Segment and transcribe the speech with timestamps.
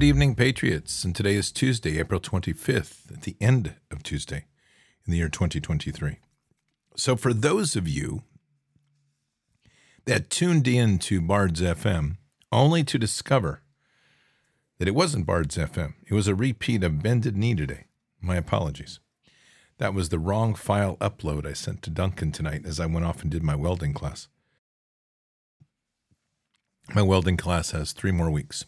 [0.00, 1.04] Good evening, Patriots.
[1.04, 4.46] And today is Tuesday, April 25th, at the end of Tuesday
[5.04, 6.16] in the year 2023.
[6.96, 8.22] So, for those of you
[10.06, 12.16] that tuned in to Bards FM
[12.50, 13.60] only to discover
[14.78, 17.84] that it wasn't Bards FM, it was a repeat of Bended Knee today.
[18.22, 19.00] My apologies.
[19.76, 23.20] That was the wrong file upload I sent to Duncan tonight as I went off
[23.20, 24.28] and did my welding class.
[26.94, 28.64] My welding class has three more weeks.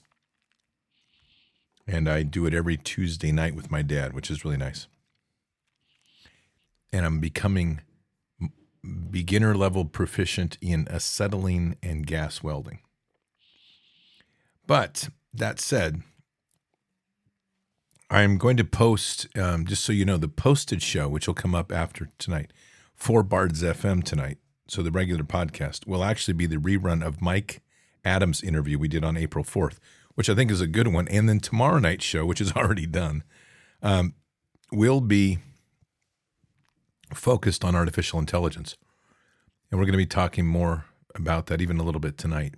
[1.86, 4.86] And I do it every Tuesday night with my dad, which is really nice.
[6.92, 7.80] And I'm becoming
[9.10, 12.80] beginner level proficient in acetylene and gas welding.
[14.66, 16.02] But that said,
[18.10, 21.54] I'm going to post, um, just so you know, the posted show, which will come
[21.54, 22.52] up after tonight
[22.94, 24.38] for Bards FM tonight.
[24.68, 27.62] So the regular podcast will actually be the rerun of Mike
[28.04, 29.78] Adams' interview we did on April 4th,
[30.14, 31.08] which I think is a good one.
[31.08, 33.22] And then tomorrow night's show, which is already done,
[33.82, 34.14] um,
[34.70, 35.38] will be
[37.14, 38.76] focused on artificial intelligence.
[39.70, 42.54] And we're going to be talking more about that even a little bit tonight.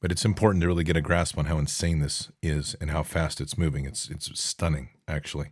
[0.00, 3.02] But it's important to really get a grasp on how insane this is and how
[3.02, 3.84] fast it's moving.
[3.84, 5.50] It's it's stunning, actually.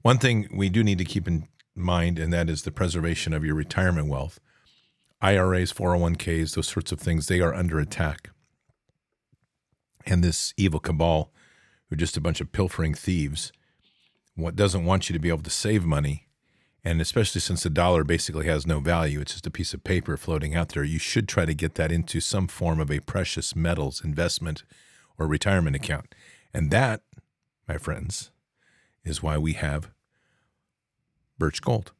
[0.00, 3.44] One thing we do need to keep in mind, and that is the preservation of
[3.44, 4.40] your retirement wealth.
[5.20, 8.30] IRAs, 401ks, those sorts of things, they are under attack.
[10.06, 11.32] And this evil cabal,
[11.88, 13.52] who are just a bunch of pilfering thieves,
[14.34, 16.28] what doesn't want you to be able to save money
[16.84, 20.16] and especially since the dollar basically has no value, it's just a piece of paper
[20.16, 23.54] floating out there, you should try to get that into some form of a precious
[23.54, 24.64] metals investment
[25.16, 26.12] or retirement account.
[26.52, 27.02] And that,
[27.68, 28.32] my friends,
[29.04, 29.90] is why we have
[31.38, 31.92] Birch Gold.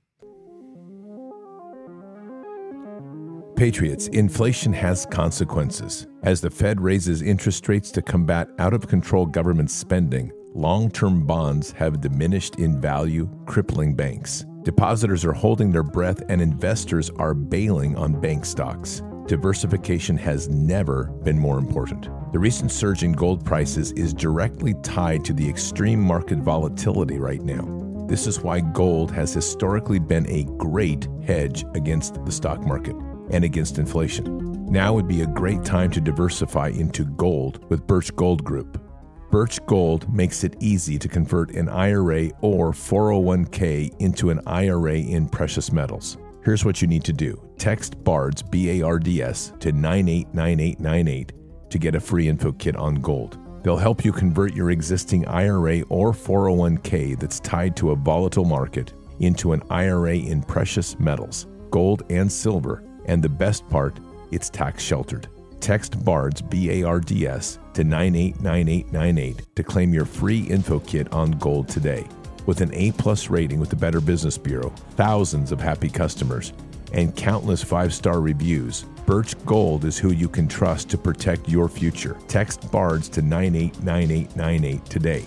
[3.62, 6.09] Patriots, inflation has consequences.
[6.25, 11.25] As the Fed raises interest rates to combat out of control government spending, long term
[11.25, 14.44] bonds have diminished in value, crippling banks.
[14.64, 19.00] Depositors are holding their breath and investors are bailing on bank stocks.
[19.29, 22.08] Diversification has never been more important.
[22.32, 27.43] The recent surge in gold prices is directly tied to the extreme market volatility right
[27.43, 28.06] now.
[28.08, 32.97] This is why gold has historically been a great hedge against the stock market
[33.32, 34.67] and against inflation.
[34.67, 38.81] Now would be a great time to diversify into gold with Birch Gold Group.
[39.31, 45.29] Birch Gold makes it easy to convert an IRA or 401k into an IRA in
[45.29, 46.19] precious metals.
[46.44, 51.32] Here's what you need to do text BARDS, B A R D S, to 989898
[51.70, 53.38] to get a free info kit on gold.
[53.62, 58.93] They'll help you convert your existing IRA or 401k that's tied to a volatile market
[59.20, 63.99] into an IRA in precious metals, gold and silver, and the best part,
[64.31, 65.28] it's tax sheltered.
[65.60, 71.12] Text BARDS, B A R D S, to 989898 to claim your free info kit
[71.12, 72.06] on gold today.
[72.46, 76.52] With an A plus rating with the Better Business Bureau, thousands of happy customers,
[76.93, 81.69] and countless five star reviews, Birch Gold is who you can trust to protect your
[81.69, 82.16] future.
[82.28, 85.25] Text BARDS to 989898 today.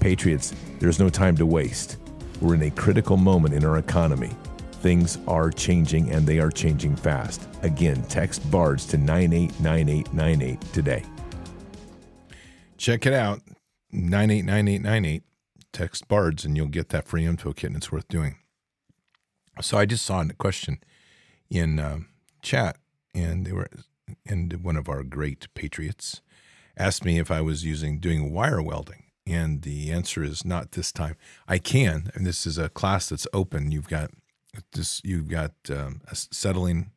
[0.00, 1.96] Patriots, there's no time to waste.
[2.40, 4.30] We're in a critical moment in our economy.
[4.80, 7.48] Things are changing and they are changing fast.
[7.62, 11.04] Again, text BARDS to 989898 today.
[12.76, 13.40] Check it out
[13.90, 15.22] 989898.
[15.72, 18.36] Text BARDS and you'll get that free info kit and it's worth doing.
[19.60, 20.78] So I just saw a question
[21.50, 21.98] in uh,
[22.40, 22.76] chat
[23.14, 23.68] and they were,
[24.26, 26.22] and one of our great patriots
[26.76, 29.04] asked me if I was using doing wire welding.
[29.26, 31.16] And the answer is not this time.
[31.46, 33.70] I can, and this is a class that's open.
[33.70, 34.10] You've got
[34.72, 36.90] this, you've got um, acetylene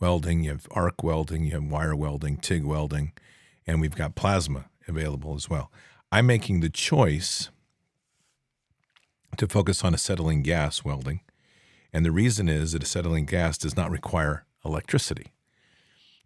[0.00, 3.12] welding, you have arc welding, you have wire welding, TIG welding,
[3.66, 5.70] and we've got plasma available as well.
[6.12, 7.50] I'm making the choice
[9.36, 11.20] to focus on acetylene gas welding.
[11.92, 15.32] And the reason is that acetylene gas does not require electricity.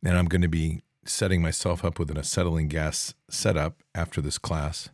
[0.03, 4.39] And I'm going to be setting myself up with an acetylene gas setup after this
[4.39, 4.91] class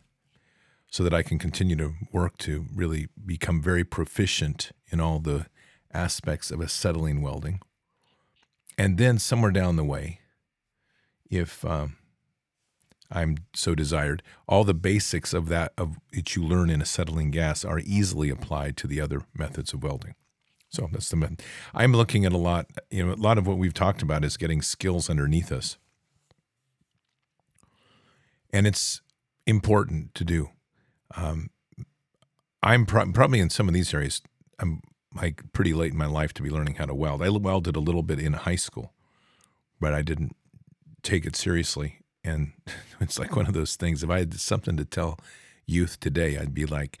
[0.89, 5.47] so that I can continue to work to really become very proficient in all the
[5.97, 7.59] aspects of acetylene welding.
[8.77, 10.19] And then somewhere down the way,
[11.29, 11.97] if um,
[13.11, 17.65] I'm so desired, all the basics of that of that you learn in acetylene gas
[17.65, 20.15] are easily applied to the other methods of welding.
[20.69, 21.41] So that's the method.
[21.73, 22.67] I'm looking at a lot.
[22.91, 25.77] You know, a lot of what we've talked about is getting skills underneath us,
[28.53, 29.01] and it's
[29.45, 30.49] important to do.
[31.15, 31.49] Um,
[32.61, 34.21] I'm pro- probably in some of these areas.
[34.59, 34.81] I'm
[35.15, 37.21] like pretty late in my life to be learning how to weld.
[37.21, 38.93] I welded a little bit in high school,
[39.79, 40.35] but I didn't
[41.03, 42.51] take it seriously And
[42.99, 44.03] it's like one of those things.
[44.03, 45.19] If I had something to tell
[45.65, 46.99] youth today, I'd be like,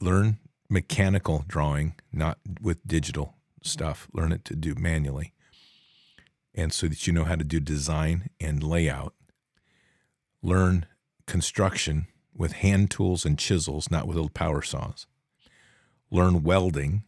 [0.00, 0.38] learn
[0.68, 4.08] mechanical drawing, not with digital stuff.
[4.12, 5.32] Learn it to do manually.
[6.54, 9.12] And so that you know how to do design and layout.
[10.42, 10.86] Learn
[11.26, 15.06] construction with hand tools and chisels, not with little power saws.
[16.10, 17.06] Learn welding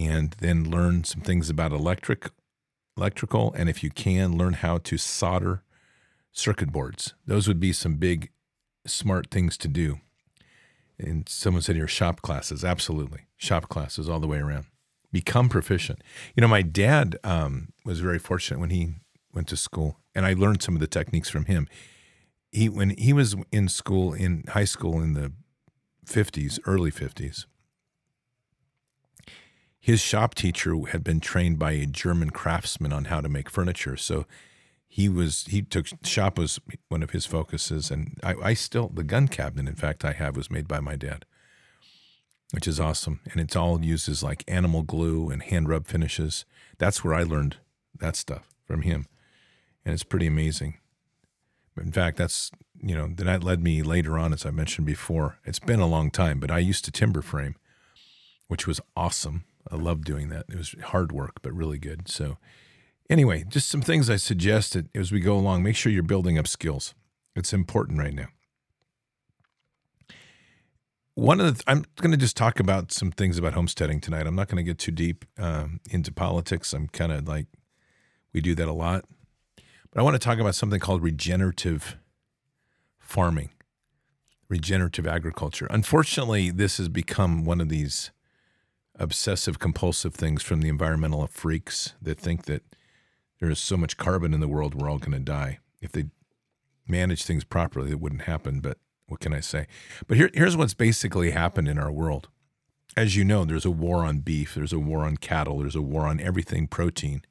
[0.00, 2.30] and then learn some things about electric
[2.96, 5.62] electrical and if you can learn how to solder
[6.32, 7.14] circuit boards.
[7.26, 8.30] Those would be some big
[8.86, 10.00] smart things to do.
[10.98, 12.64] And someone said here shop classes.
[12.64, 13.20] Absolutely.
[13.36, 14.66] Shop classes all the way around.
[15.12, 16.02] Become proficient.
[16.36, 18.94] You know, my dad um, was very fortunate when he
[19.32, 21.68] went to school, and I learned some of the techniques from him.
[22.52, 25.32] He when he was in school in high school in the
[26.06, 27.46] 50s, early 50s,
[29.80, 33.96] his shop teacher had been trained by a German craftsman on how to make furniture.
[33.96, 34.26] So
[34.86, 39.02] he was he took shop was one of his focuses, and I, I still the
[39.02, 41.24] gun cabinet, in fact, I have was made by my dad,
[42.50, 46.44] which is awesome, and it's all uses like animal glue and hand rub finishes.
[46.76, 47.56] That's where I learned
[47.98, 49.06] that stuff from him,
[49.84, 50.78] and it's pretty amazing.
[51.80, 52.50] In fact, that's
[52.82, 55.38] you know that led me later on, as I mentioned before.
[55.44, 57.56] It's been a long time, but I used to timber frame,
[58.48, 59.44] which was awesome.
[59.70, 60.46] I loved doing that.
[60.48, 62.08] It was hard work, but really good.
[62.08, 62.36] So
[63.10, 65.64] Anyway, just some things I suggest as we go along.
[65.64, 66.94] Make sure you're building up skills.
[67.34, 68.28] It's important right now.
[71.14, 74.28] One of the, I'm going to just talk about some things about homesteading tonight.
[74.28, 76.72] I'm not going to get too deep um, into politics.
[76.72, 77.46] I'm kind of like,
[78.32, 79.04] we do that a lot.
[79.56, 81.96] But I want to talk about something called regenerative
[83.00, 83.50] farming,
[84.48, 85.66] regenerative agriculture.
[85.68, 88.12] Unfortunately, this has become one of these
[89.00, 92.62] obsessive compulsive things from the environmental freaks that think that
[93.40, 95.58] there is so much carbon in the world, we're all going to die.
[95.80, 96.04] If they
[96.86, 98.60] manage things properly, it wouldn't happen.
[98.60, 98.76] But
[99.06, 99.66] what can I say?
[100.06, 102.28] But here, here's what's basically happened in our world.
[102.96, 105.82] As you know, there's a war on beef, there's a war on cattle, there's a
[105.82, 107.22] war on everything protein.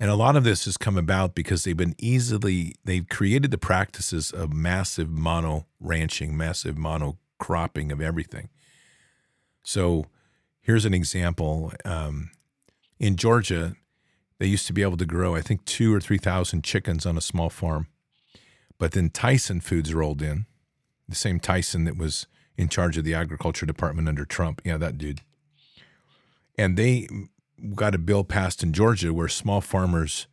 [0.00, 3.58] And a lot of this has come about because they've been easily, they've created the
[3.58, 8.48] practices of massive mono ranching, massive mono cropping of everything.
[9.62, 10.06] So
[10.60, 11.72] here's an example.
[11.84, 12.30] Um,
[12.98, 13.74] in Georgia,
[14.38, 17.20] they used to be able to grow, I think, two or 3,000 chickens on a
[17.20, 17.88] small farm.
[18.78, 20.46] But then Tyson Foods rolled in,
[21.08, 22.26] the same Tyson that was
[22.56, 24.60] in charge of the agriculture department under Trump.
[24.64, 25.20] Yeah, that dude.
[26.58, 27.08] And they
[27.74, 30.26] got a bill passed in Georgia where small farmers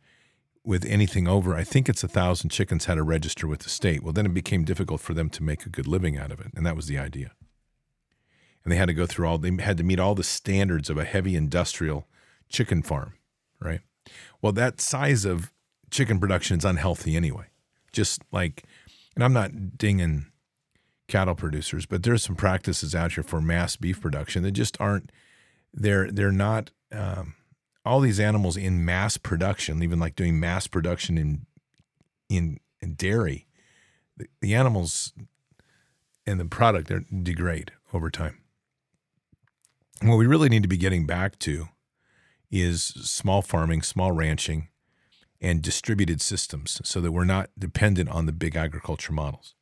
[0.64, 4.02] with anything over, I think it's a thousand chickens, had to register with the state.
[4.02, 6.48] Well, then it became difficult for them to make a good living out of it.
[6.54, 7.32] And that was the idea.
[8.62, 10.98] And they had to go through all, they had to meet all the standards of
[10.98, 12.06] a heavy industrial
[12.48, 13.14] chicken farm,
[13.60, 13.80] right?
[14.42, 15.52] Well, that size of
[15.90, 17.46] chicken production is unhealthy anyway.
[17.92, 18.64] Just like,
[19.14, 20.26] and I'm not dinging
[21.08, 25.10] cattle producers, but there's some practices out here for mass beef production that just aren't.
[25.72, 26.70] They're they're not.
[26.92, 27.34] Um,
[27.84, 31.46] all these animals in mass production, even like doing mass production in
[32.28, 33.46] in, in dairy,
[34.16, 35.12] the, the animals
[36.26, 38.39] and the product they degrade over time.
[40.02, 41.68] What we really need to be getting back to
[42.50, 44.68] is small farming, small ranching,
[45.40, 49.54] and distributed systems so that we're not dependent on the big agriculture models.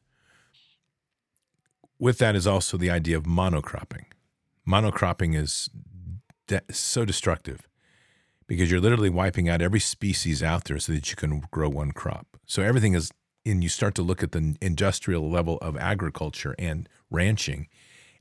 [1.98, 4.04] With that is also the idea of monocropping.
[4.66, 5.68] Monocropping is
[6.46, 7.68] de- so destructive
[8.46, 11.92] because you're literally wiping out every species out there so that you can grow one
[11.92, 12.38] crop.
[12.46, 13.12] So everything is,
[13.44, 17.68] and you start to look at the industrial level of agriculture and ranching,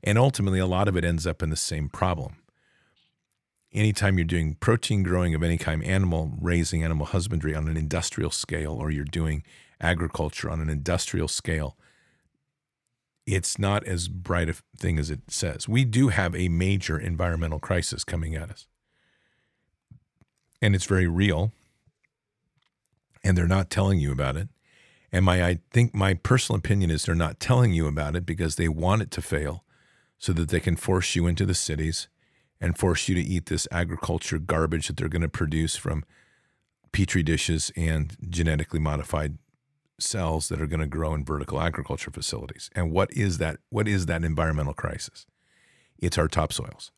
[0.02, 2.36] and ultimately a lot of it ends up in the same problem
[3.72, 8.30] anytime you're doing protein growing of any kind, animal raising, animal husbandry on an industrial
[8.30, 9.42] scale, or you're doing
[9.80, 11.76] agriculture on an industrial scale,
[13.26, 15.68] it's not as bright a thing as it says.
[15.68, 18.66] We do have a major environmental crisis coming at us.
[20.62, 21.52] And it's very real.
[23.22, 24.48] And they're not telling you about it.
[25.12, 28.56] And my I think my personal opinion is they're not telling you about it because
[28.56, 29.64] they want it to fail
[30.18, 32.08] so that they can force you into the cities
[32.60, 36.04] and force you to eat this agriculture garbage that they're going to produce from
[36.92, 39.38] petri dishes and genetically modified
[40.00, 42.70] cells that are going to grow in vertical agriculture facilities.
[42.74, 43.58] And what is that?
[43.70, 45.26] What is that environmental crisis?
[45.98, 46.90] It's our topsoils.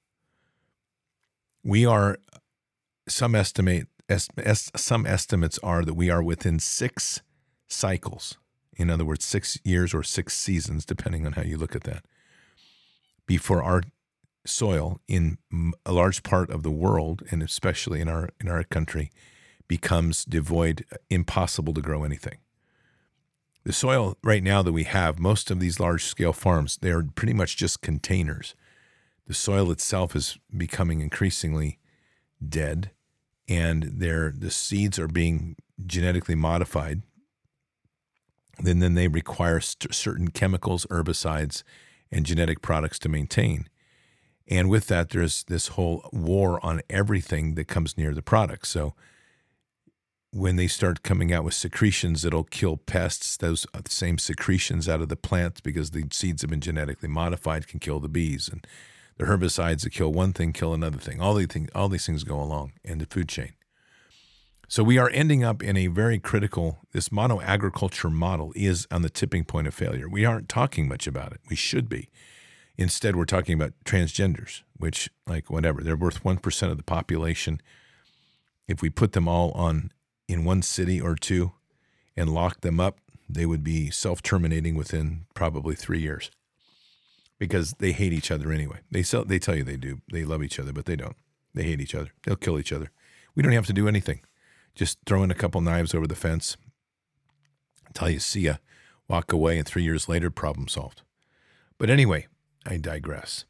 [1.63, 2.19] We are
[3.09, 3.87] some estimate
[4.19, 7.23] some estimates are that we are within six
[7.69, 8.39] cycles.
[8.77, 12.05] In other words, six years or six seasons, depending on how you look at that,
[13.31, 13.81] before our
[14.45, 15.39] soil in
[15.87, 19.13] a large part of the world, and especially in our in our country,
[19.69, 22.39] becomes devoid, uh, impossible to grow anything.
[23.63, 27.05] The soil right now that we have, most of these large scale farms, they are
[27.05, 28.57] pretty much just containers.
[29.29, 31.79] The soil itself is becoming increasingly
[32.45, 32.91] dead,
[33.49, 35.55] and their the seeds are being
[35.87, 37.03] genetically modified.
[38.59, 41.63] Then, then they require certain chemicals, herbicides,
[42.11, 43.69] and genetic products to maintain.
[44.49, 48.67] And with that, there's this whole war on everything that comes near the product.
[48.67, 48.95] So
[50.33, 55.01] when they start coming out with secretions that'll kill pests, those uh, same secretions out
[55.01, 58.67] of the plants because the seeds have been genetically modified can kill the bees, and
[59.19, 61.21] the herbicides that kill one thing kill another thing.
[61.21, 63.53] All these things, all these things go along in the food chain.
[64.71, 66.79] So we are ending up in a very critical.
[66.93, 70.09] This mono agriculture model is on the tipping point of failure.
[70.09, 71.41] We aren't talking much about it.
[71.51, 72.09] We should be.
[72.79, 77.61] Instead, we're talking about transgenders, which, like, whatever, they're worth 1% of the population.
[78.69, 79.91] If we put them all on
[80.29, 81.51] in one city or two
[82.17, 82.99] and lock them up,
[83.29, 86.31] they would be self terminating within probably three years
[87.41, 88.79] because they hate each other anyway.
[88.89, 90.01] They, sell, they tell you they do.
[90.13, 91.17] They love each other, but they don't.
[91.55, 92.13] They hate each other.
[92.23, 92.93] They'll kill each other.
[93.35, 94.21] We don't have to do anything.
[94.75, 96.57] Just throwing a couple knives over the fence,
[97.87, 98.57] until you see ya,
[99.09, 101.03] walk away, and three years later, problem solved.
[101.79, 102.27] But anyway,
[102.67, 103.45] I digress.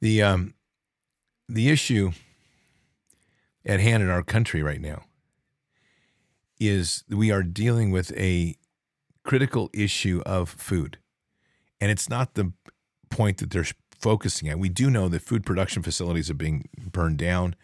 [0.00, 0.54] The um,
[1.48, 2.12] the issue
[3.66, 5.04] at hand in our country right now
[6.58, 8.54] is we are dealing with a
[9.24, 10.98] critical issue of food.
[11.80, 12.52] And it's not the
[13.08, 13.66] point that they're
[13.98, 14.58] focusing on.
[14.58, 17.54] We do know that food production facilities are being burned down,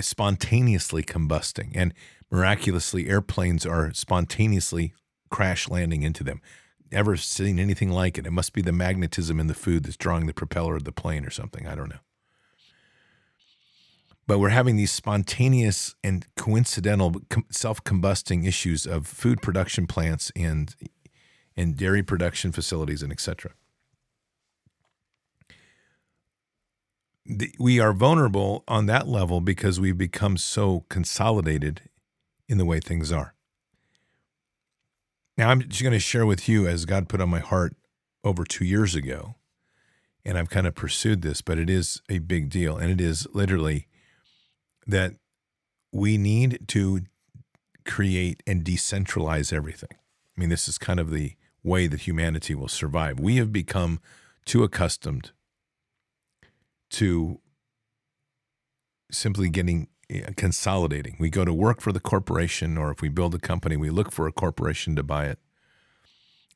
[0.00, 1.94] spontaneously combusting, and
[2.30, 4.94] miraculously, airplanes are spontaneously
[5.30, 6.40] crash landing into them.
[6.92, 8.26] Never seen anything like it.
[8.26, 11.24] It must be the magnetism in the food that's drawing the propeller of the plane
[11.24, 11.66] or something.
[11.66, 12.00] I don't know
[14.26, 17.14] but we're having these spontaneous and coincidental
[17.50, 20.74] self-combusting issues of food production plants and
[21.56, 23.12] and dairy production facilities and
[27.28, 27.52] etc.
[27.58, 31.82] We are vulnerable on that level because we've become so consolidated
[32.48, 33.34] in the way things are.
[35.36, 37.74] Now, I'm just going to share with you, as God put on my heart
[38.22, 39.34] over two years ago,
[40.24, 42.76] and I've kind of pursued this, but it is a big deal.
[42.76, 43.88] And it is literally
[44.86, 45.14] that
[45.92, 47.02] we need to
[47.84, 49.90] create and decentralize everything.
[49.92, 53.20] I mean, this is kind of the way that humanity will survive.
[53.20, 54.00] We have become
[54.44, 55.32] too accustomed
[56.94, 57.40] to
[59.10, 61.16] simply getting eh, consolidating.
[61.18, 64.12] We go to work for the corporation, or if we build a company, we look
[64.12, 65.38] for a corporation to buy it.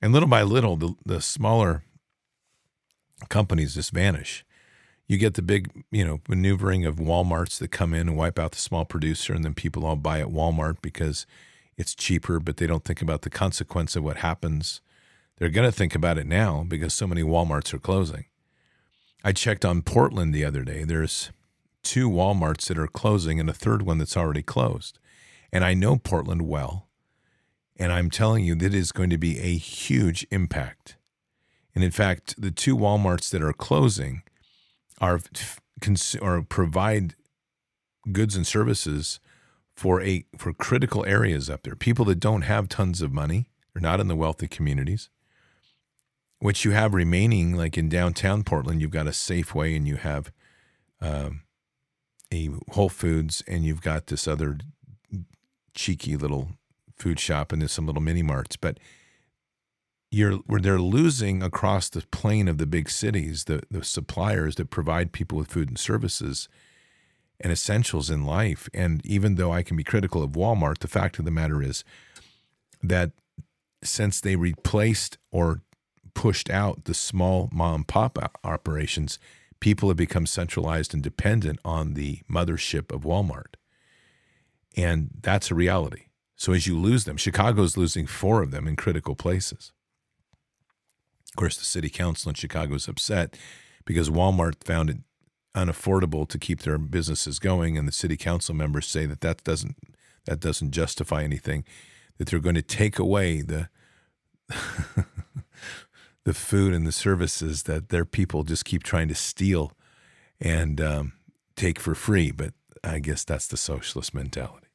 [0.00, 1.84] And little by little, the, the smaller
[3.28, 4.44] companies just vanish
[5.08, 8.52] you get the big, you know, maneuvering of Walmarts that come in and wipe out
[8.52, 11.26] the small producer, and then people all buy at Walmart because
[11.78, 14.82] it's cheaper, but they don't think about the consequence of what happens.
[15.38, 18.26] They're going to think about it now because so many Walmarts are closing.
[19.28, 20.84] I checked on Portland the other day.
[20.84, 21.32] There's
[21.82, 24.98] two Walmarts that are closing and a third one that's already closed.
[25.52, 26.88] And I know Portland well.
[27.76, 30.96] And I'm telling you, that is going to be a huge impact.
[31.74, 34.22] And in fact, the two Walmarts that are closing
[34.98, 35.20] are
[36.22, 37.14] or provide
[38.10, 39.20] goods and services
[39.76, 41.76] for a for critical areas up there.
[41.76, 45.10] People that don't have tons of money, they're not in the wealthy communities.
[46.40, 50.30] What you have remaining, like in downtown Portland, you've got a Safeway and you have
[51.00, 51.42] um,
[52.32, 54.58] a Whole Foods and you've got this other
[55.74, 56.50] cheeky little
[56.96, 58.78] food shop and there's some little mini marts, but
[60.10, 64.70] you're where they're losing across the plane of the big cities the the suppliers that
[64.70, 66.48] provide people with food and services
[67.40, 68.68] and essentials in life.
[68.72, 71.84] And even though I can be critical of Walmart the fact of the matter is
[72.82, 73.12] that
[73.82, 75.62] since they replaced or
[76.14, 79.18] pushed out the small mom and pop operations
[79.60, 83.54] people have become centralized and dependent on the mothership of Walmart
[84.76, 86.04] and that's a reality
[86.36, 89.72] so as you lose them Chicago's losing 4 of them in critical places
[91.32, 93.36] Of course, the city council in Chicago is upset
[93.84, 94.98] because Walmart found it
[95.54, 99.76] unaffordable to keep their businesses going, and the city council members say that that doesn't
[100.26, 101.64] that doesn't justify anything.
[102.18, 103.68] That they're going to take away the
[106.28, 109.72] the food and the services that their people just keep trying to steal
[110.38, 111.12] and um,
[111.56, 112.30] take for free.
[112.30, 112.52] But
[112.84, 114.66] I guess that's the socialist mentality.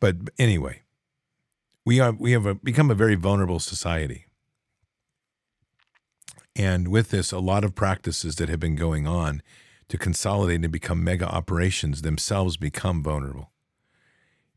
[0.00, 0.82] But anyway,
[1.86, 4.26] we are we have a, become a very vulnerable society.
[6.54, 9.40] And with this, a lot of practices that have been going on
[9.88, 13.50] to consolidate and become mega operations themselves become vulnerable.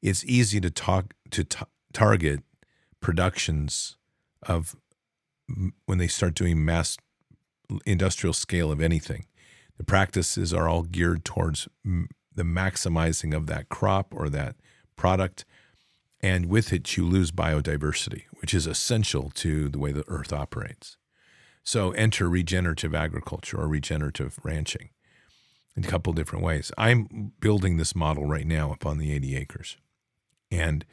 [0.01, 2.41] it's easy to talk to t- target
[2.99, 3.95] productions
[4.43, 4.75] of
[5.85, 6.97] when they start doing mass
[7.85, 9.25] industrial scale of anything.
[9.77, 14.55] The practices are all geared towards the maximizing of that crop or that
[14.95, 15.45] product.
[16.21, 20.97] And with it, you lose biodiversity, which is essential to the way the earth operates.
[21.63, 24.89] So enter regenerative agriculture or regenerative ranching
[25.75, 26.71] in a couple different ways.
[26.77, 29.77] I'm building this model right now up on the 80 acres.
[30.49, 30.85] And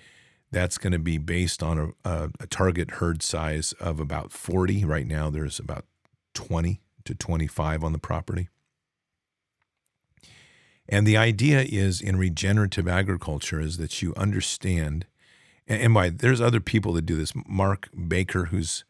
[0.55, 4.85] that's going to be based on a, a, a, target herd size of about 40.
[4.85, 5.85] Right now, there's about
[6.35, 8.49] 20 to 25 on the property.
[10.89, 15.07] And the idea is in regenerative agriculture is that you understand,
[15.67, 17.33] and, by there's other people that do this.
[17.49, 18.85] Mark Baker, who's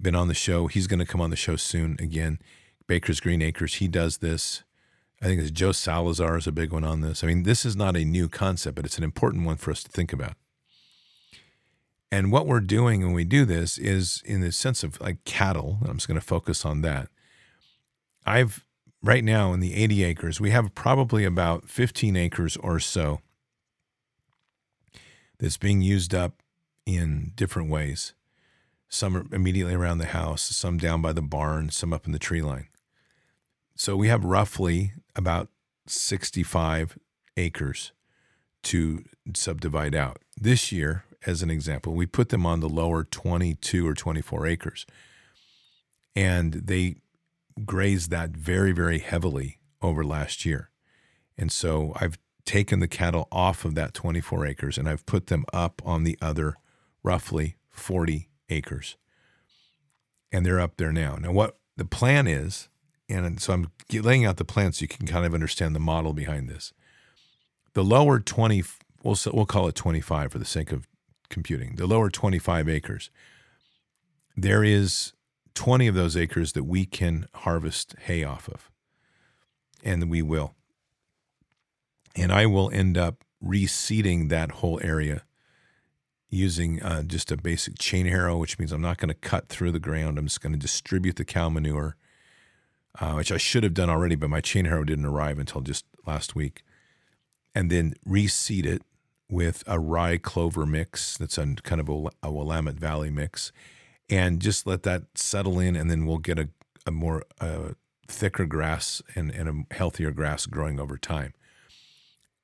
[0.00, 2.40] been on the show, he's going to come on the show soon again.
[2.88, 4.64] Baker's Green Acres, he does this.
[5.22, 7.22] I think it's Joel Salatin is a big one on this.
[7.22, 9.84] I mean, this is not a new concept, but it's an important one for us
[9.84, 10.34] to think about.
[12.12, 15.78] And what we're doing when we do this is in the sense of like cattle,
[15.86, 17.08] I'm just going to focus on that.
[18.26, 18.64] I've
[19.02, 23.20] right now in the 80 acres, we have probably about 15 acres or so
[25.38, 26.42] that's being used up
[26.84, 28.12] in different ways.
[28.88, 32.18] Some are immediately around the house, some down by the barn, some up in the
[32.18, 32.66] tree line.
[33.76, 35.48] So we have roughly about
[35.86, 36.98] 65
[37.36, 37.92] acres
[38.64, 40.18] to subdivide out.
[40.38, 44.86] This year, as an example, we put them on the lower 22 or 24 acres.
[46.16, 46.96] And they
[47.64, 50.70] grazed that very, very heavily over last year.
[51.36, 55.44] And so I've taken the cattle off of that 24 acres and I've put them
[55.52, 56.56] up on the other
[57.02, 58.96] roughly 40 acres.
[60.32, 61.16] And they're up there now.
[61.16, 62.68] Now, what the plan is,
[63.08, 66.12] and so I'm laying out the plan so you can kind of understand the model
[66.12, 66.72] behind this.
[67.74, 68.62] The lower 20,
[69.02, 70.86] we'll, we'll call it 25 for the sake of
[71.30, 73.10] computing, the lower 25 acres,
[74.36, 75.12] there is
[75.54, 78.70] 20 of those acres that we can harvest hay off of.
[79.82, 80.54] And we will.
[82.14, 85.22] And I will end up reseeding that whole area
[86.28, 89.72] using uh, just a basic chain harrow, which means I'm not going to cut through
[89.72, 90.18] the ground.
[90.18, 91.96] I'm just going to distribute the cow manure,
[93.00, 95.84] uh, which I should have done already, but my chain harrow didn't arrive until just
[96.06, 96.62] last week.
[97.54, 98.82] And then reseed it
[99.30, 103.52] with a rye clover mix that's a kind of a, a Willamette Valley mix
[104.10, 106.48] and just let that settle in, and then we'll get a,
[106.84, 107.70] a more uh,
[108.08, 111.32] thicker grass and, and a healthier grass growing over time.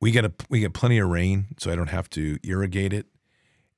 [0.00, 3.06] We get a we get plenty of rain, so I don't have to irrigate it,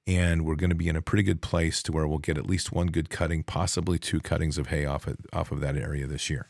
[0.06, 2.46] and we're going to be in a pretty good place to where we'll get at
[2.46, 6.06] least one good cutting, possibly two cuttings of hay off of, off of that area
[6.06, 6.48] this year.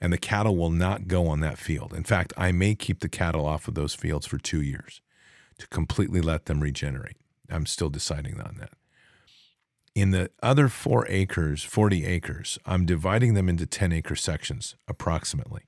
[0.00, 1.94] And the cattle will not go on that field.
[1.94, 5.00] In fact, I may keep the cattle off of those fields for two years
[5.58, 7.16] to completely let them regenerate.
[7.50, 8.72] I'm still deciding on that.
[9.94, 15.62] In the other four acres, 40 acres, I'm dividing them into 10 acre sections approximately.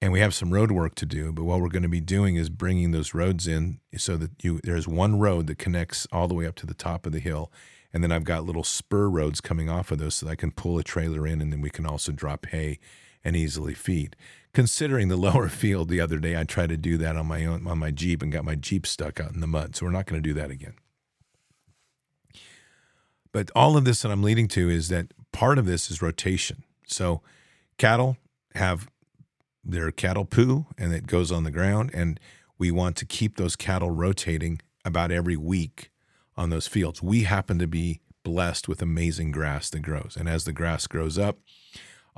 [0.00, 2.36] And we have some road work to do, but what we're going to be doing
[2.36, 6.34] is bringing those roads in so that you there's one road that connects all the
[6.34, 7.50] way up to the top of the hill.
[7.92, 10.52] And then I've got little spur roads coming off of those so that I can
[10.52, 12.78] pull a trailer in and then we can also drop hay
[13.24, 14.14] and easily feed.
[14.52, 17.66] Considering the lower field the other day, I tried to do that on my own
[17.66, 19.76] on my Jeep and got my Jeep stuck out in the mud.
[19.76, 20.74] So we're not going to do that again.
[23.32, 26.64] But all of this that I'm leading to is that part of this is rotation.
[26.86, 27.20] So
[27.76, 28.16] cattle
[28.54, 28.88] have
[29.62, 31.90] their cattle poo and it goes on the ground.
[31.92, 32.18] And
[32.58, 35.90] we want to keep those cattle rotating about every week
[36.36, 37.02] on those fields.
[37.02, 40.16] We happen to be blessed with amazing grass that grows.
[40.18, 41.38] And as the grass grows up,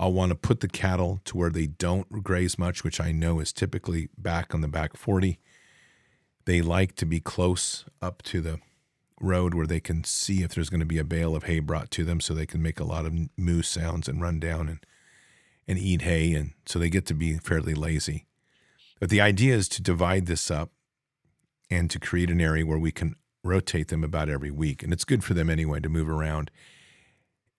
[0.01, 3.39] I'll want to put the cattle to where they don't graze much, which I know
[3.39, 5.39] is typically back on the back 40.
[6.47, 8.61] They like to be close up to the
[9.21, 11.91] road where they can see if there's going to be a bale of hay brought
[11.91, 14.87] to them so they can make a lot of moo sounds and run down and
[15.69, 18.25] and eat hay and so they get to be fairly lazy.
[19.01, 20.71] But the idea is to divide this up
[21.71, 25.05] and to create an area where we can rotate them about every week and it's
[25.05, 26.51] good for them anyway to move around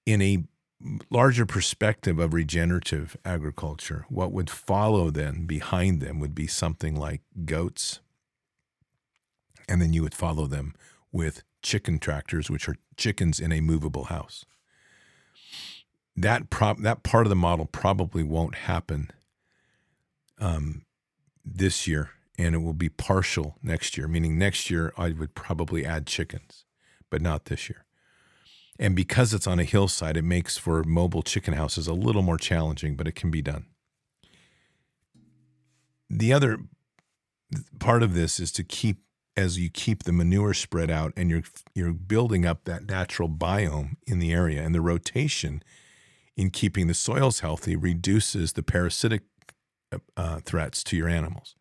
[0.07, 0.43] in a
[1.09, 7.21] larger perspective of regenerative agriculture what would follow then behind them would be something like
[7.45, 7.99] goats
[9.71, 10.73] and then you would follow them
[11.13, 14.45] with chicken tractors, which are chickens in a movable house.
[16.15, 19.11] That that part of the model probably won't happen
[20.39, 20.83] um,
[21.45, 24.09] this year, and it will be partial next year.
[24.09, 26.65] Meaning next year I would probably add chickens,
[27.09, 27.85] but not this year.
[28.81, 32.39] And because it's on a hillside, it makes for mobile chicken houses a little more
[32.39, 33.67] challenging, but it can be done.
[36.09, 36.57] The other
[37.79, 38.97] part of this is to keep
[39.37, 43.95] as you keep the manure spread out and you're you're building up that natural biome
[44.07, 45.63] in the area and the rotation
[46.35, 49.21] in keeping the soils healthy reduces the parasitic
[50.17, 51.55] uh, threats to your animals.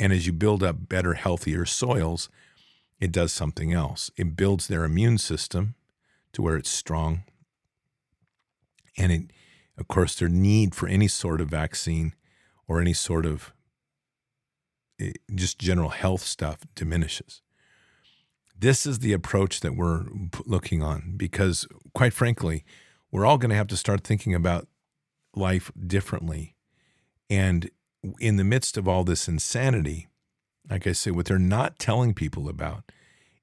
[0.00, 2.28] And as you build up better, healthier soils,
[2.98, 4.10] it does something else.
[4.16, 5.76] It builds their immune system
[6.32, 7.24] to where it's strong.
[8.96, 9.22] And it,
[9.78, 12.14] of course, their need for any sort of vaccine
[12.68, 13.52] or any sort of
[15.00, 17.42] eh, just general health stuff diminishes.
[18.56, 20.04] This is the approach that we're
[20.44, 22.64] looking on because, quite frankly,
[23.10, 24.68] we're all going to have to start thinking about
[25.34, 26.56] life differently.
[27.30, 27.70] And
[28.18, 30.08] in the midst of all this insanity,
[30.68, 32.84] like I say, what they're not telling people about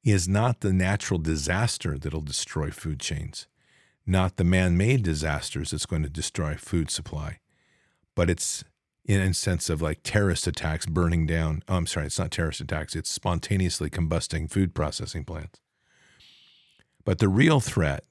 [0.03, 3.47] is not the natural disaster that'll destroy food chains,
[4.05, 7.39] not the man made disasters that's going to destroy food supply,
[8.15, 8.63] but it's
[9.05, 11.63] in a sense of like terrorist attacks burning down.
[11.67, 15.59] Oh, I'm sorry, it's not terrorist attacks, it's spontaneously combusting food processing plants.
[17.05, 18.03] But the real threat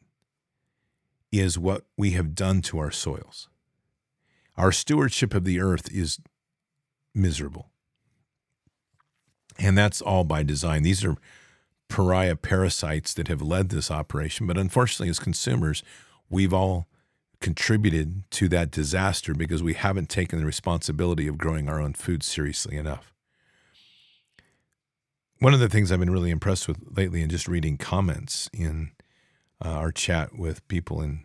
[1.30, 3.48] is what we have done to our soils.
[4.56, 6.18] Our stewardship of the earth is
[7.14, 7.70] miserable.
[9.58, 10.82] And that's all by design.
[10.82, 11.16] These are
[11.88, 14.46] pariah parasites that have led this operation.
[14.46, 15.82] But unfortunately, as consumers,
[16.28, 16.86] we've all
[17.40, 22.22] contributed to that disaster because we haven't taken the responsibility of growing our own food
[22.22, 23.12] seriously enough.
[25.38, 28.92] One of the things I've been really impressed with lately in just reading comments in
[29.62, 31.24] uh, our chat with people in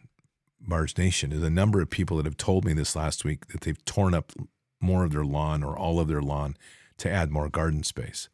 [0.60, 3.62] Bards Nation is a number of people that have told me this last week that
[3.62, 4.34] they've torn up
[4.82, 6.58] more of their lawn or all of their lawn
[6.98, 8.30] to add more garden space.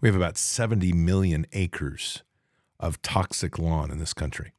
[0.00, 2.22] We have about 70 million acres
[2.78, 4.52] of toxic lawn in this country.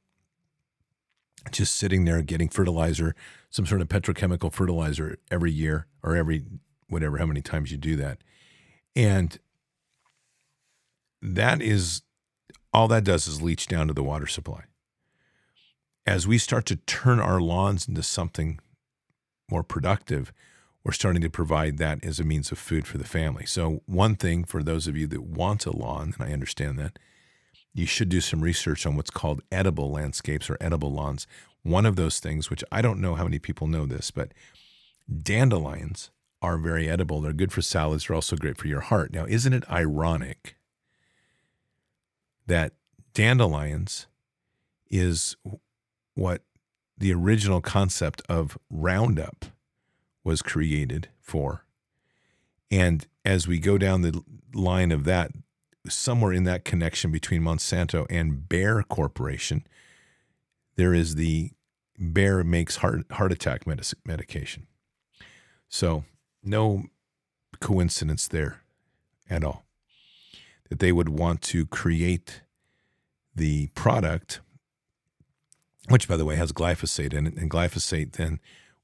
[1.51, 3.15] Just sitting there getting fertilizer,
[3.49, 6.43] some sort of petrochemical fertilizer every year or every
[6.89, 8.17] whatever, how many times you do that.
[8.95, 9.39] And
[11.21, 12.01] that is
[12.73, 14.63] all that does is leach down to the water supply.
[16.05, 18.59] As we start to turn our lawns into something
[19.49, 20.33] more productive,
[20.89, 23.45] we're starting to provide that as a means of food for the family.
[23.45, 26.97] So, one thing for those of you that want a lawn, and I understand that,
[27.75, 31.27] you should do some research on what's called edible landscapes or edible lawns.
[31.61, 34.33] One of those things, which I don't know how many people know this, but
[35.21, 36.09] dandelions
[36.41, 37.21] are very edible.
[37.21, 38.07] They're good for salads.
[38.07, 39.13] They're also great for your heart.
[39.13, 40.55] Now, isn't it ironic
[42.47, 42.73] that
[43.13, 44.07] dandelions
[44.89, 45.37] is
[46.15, 46.41] what
[46.97, 49.45] the original concept of Roundup
[50.29, 51.65] was created for.
[52.69, 55.31] And as we go down the line of that,
[55.87, 59.65] somewhere in that connection between Monsanto and Bayer Corporation,
[60.75, 61.49] there is the
[62.13, 64.67] Bayer makes heart heart attack medic- medication.
[65.67, 66.05] So
[66.43, 66.83] no
[67.59, 68.61] coincidence there
[69.31, 69.65] at all
[70.69, 72.43] that they would want to create
[73.35, 74.41] the product,
[75.87, 78.39] which by the way has glyphosate in it, and glyphosate then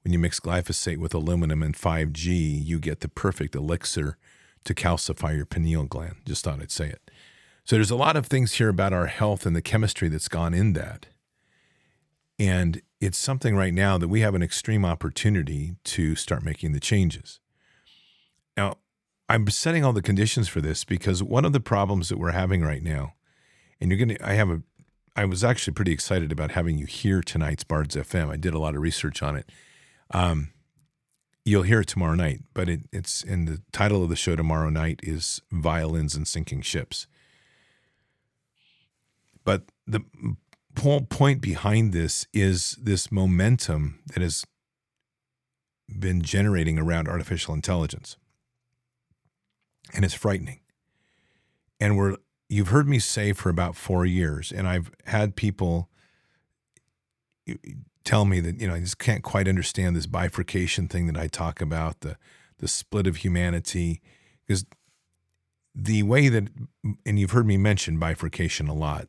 [0.06, 4.16] when you mix glyphosate with aluminum and 5G, you get the perfect elixir
[4.62, 6.14] to calcify your pineal gland.
[6.24, 7.10] Just thought I'd say it.
[7.64, 10.54] So there's a lot of things here about our health and the chemistry that's gone
[10.54, 11.06] in that.
[12.38, 16.78] And it's something right now that we have an extreme opportunity to start making the
[16.78, 17.40] changes.
[18.56, 18.76] Now,
[19.28, 22.62] I'm setting all the conditions for this because one of the problems that we're having
[22.62, 23.14] right now,
[23.80, 24.62] and you're going to, I have a,
[25.16, 28.30] I was actually pretty excited about having you hear tonight's Bards FM.
[28.30, 29.50] I did a lot of research on it.
[30.10, 30.52] Um,
[31.44, 34.68] you'll hear it tomorrow night, but it, it's in the title of the show tomorrow
[34.68, 37.06] night is Violins and Sinking Ships.
[39.44, 40.02] But the
[40.74, 44.44] point behind this is this momentum that has
[45.88, 48.16] been generating around artificial intelligence.
[49.94, 50.60] And it's frightening.
[51.78, 52.16] And we're
[52.48, 55.88] you've heard me say for about 4 years and I've had people
[58.06, 61.26] tell me that you know I just can't quite understand this bifurcation thing that I
[61.26, 62.16] talk about the
[62.58, 64.00] the split of humanity
[64.46, 64.64] because
[65.74, 66.48] the way that
[67.04, 69.08] and you've heard me mention bifurcation a lot.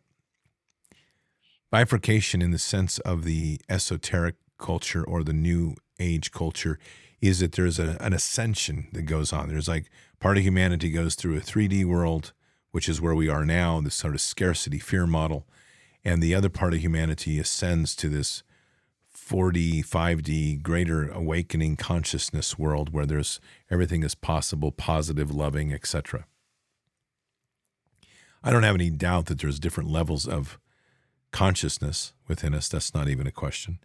[1.72, 6.80] Bifurcation in the sense of the esoteric culture or the new age culture
[7.22, 9.50] is that there's a, an ascension that goes on.
[9.50, 12.34] There's like part of humanity goes through a 3D world
[12.72, 15.48] which is where we are now this sort of scarcity fear model
[16.04, 18.44] and the other part of humanity ascends to this
[19.28, 26.26] 4D, 5D, greater awakening consciousness world where there's everything is possible, positive, loving, etc.
[28.44, 30.58] I don't have any doubt that there's different levels of
[31.32, 32.70] consciousness within us.
[32.70, 33.80] That's not even a question.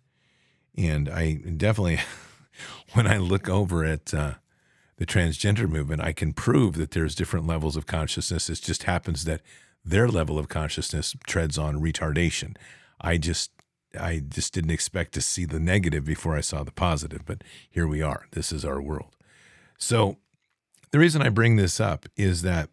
[0.77, 1.99] And I definitely,
[2.93, 4.35] when I look over at uh,
[4.97, 8.49] the transgender movement, I can prove that there's different levels of consciousness.
[8.49, 9.41] It just happens that
[9.85, 12.57] their level of consciousness treads on retardation.
[13.01, 13.51] I just
[13.99, 17.87] I just didn't expect to see the negative before I saw the positive, but here
[17.87, 18.27] we are.
[18.33, 19.17] This is our world.
[19.79, 20.19] So
[20.91, 22.69] the reason I bring this up is that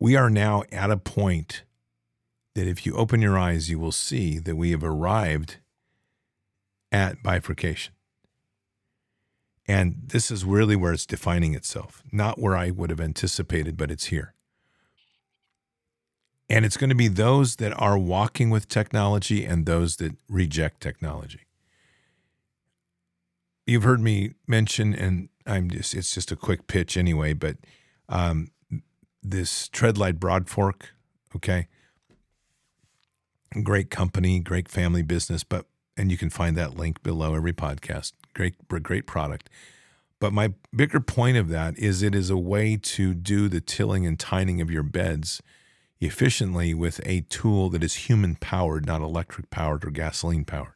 [0.00, 1.64] we are now at a point
[2.54, 5.56] that if you open your eyes, you will see that we have arrived
[6.90, 7.94] at bifurcation.
[9.66, 13.90] And this is really where it's defining itself, not where I would have anticipated, but
[13.90, 14.34] it's here.
[16.50, 20.80] And it's going to be those that are walking with technology and those that reject
[20.80, 21.40] technology.
[23.66, 27.56] You've heard me mention, and I'm just, it's just a quick pitch anyway, but
[28.08, 28.50] um,
[29.22, 30.94] this Treadlite Broad Fork,
[31.36, 31.68] okay?
[33.62, 35.66] Great company, great family business, but,
[35.98, 38.12] and you can find that link below every podcast.
[38.32, 39.50] Great, great product.
[40.18, 44.06] But my bigger point of that is it is a way to do the tilling
[44.06, 45.42] and tining of your beds
[46.00, 50.74] efficiently with a tool that is human powered, not electric powered or gasoline powered.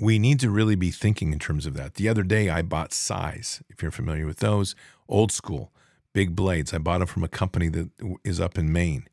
[0.00, 1.94] We need to really be thinking in terms of that.
[1.94, 4.74] The other day, I bought scythes, if you're familiar with those,
[5.08, 5.72] old school,
[6.12, 6.72] big blades.
[6.72, 7.90] I bought them from a company that
[8.24, 9.08] is up in Maine.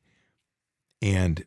[1.01, 1.45] And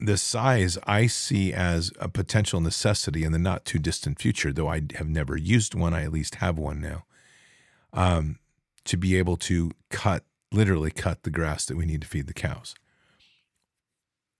[0.00, 4.68] the scythes I see as a potential necessity in the not too distant future, though
[4.68, 7.04] I have never used one, I at least have one now,
[7.92, 8.38] um,
[8.84, 12.34] to be able to cut literally cut the grass that we need to feed the
[12.34, 12.74] cows.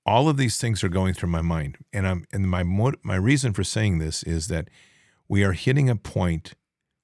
[0.07, 3.53] All of these things are going through my mind, and I'm and my my reason
[3.53, 4.69] for saying this is that
[5.29, 6.55] we are hitting a point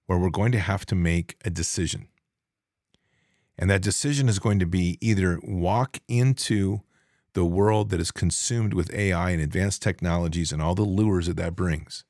[0.07, 2.09] where we're going to have to make a decision.
[3.57, 6.81] And that decision is going to be either walk into
[7.35, 11.37] the world that is consumed with AI and advanced technologies and all the lures that
[11.37, 12.05] that brings.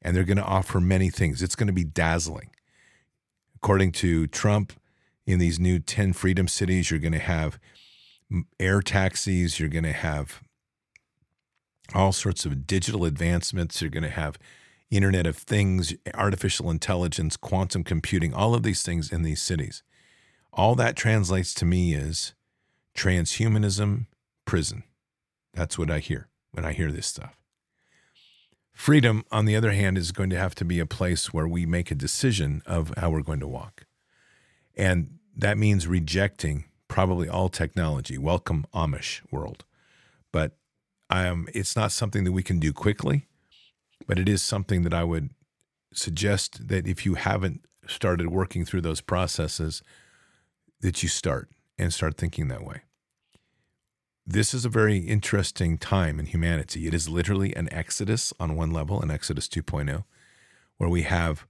[0.00, 1.42] And they're going to offer many things.
[1.42, 2.50] It's going to be dazzling.
[3.54, 4.72] According to Trump,
[5.26, 7.58] in these new 10 freedom cities, you're going to have
[8.58, 10.42] air taxis, you're going to have
[11.94, 14.38] all sorts of digital advancements, you're going to have
[14.90, 19.82] Internet of Things, artificial intelligence, quantum computing, all of these things in these cities.
[20.52, 22.34] All that translates to me is
[22.94, 24.06] transhumanism,
[24.44, 24.84] prison.
[25.54, 27.38] That's what I hear when I hear this stuff.
[28.74, 31.66] Freedom, on the other hand, is going to have to be a place where we
[31.66, 33.86] make a decision of how we're going to walk.
[34.76, 38.18] And that means rejecting probably all technology.
[38.18, 39.64] Welcome, Amish world.
[40.32, 40.56] But
[41.10, 43.28] um, it's not something that we can do quickly,
[44.06, 45.30] but it is something that I would
[45.92, 49.82] suggest that if you haven't started working through those processes,
[50.80, 52.82] that you start and start thinking that way.
[54.26, 56.86] This is a very interesting time in humanity.
[56.86, 60.04] It is literally an exodus on one level, an Exodus 2.0,
[60.76, 61.46] where we have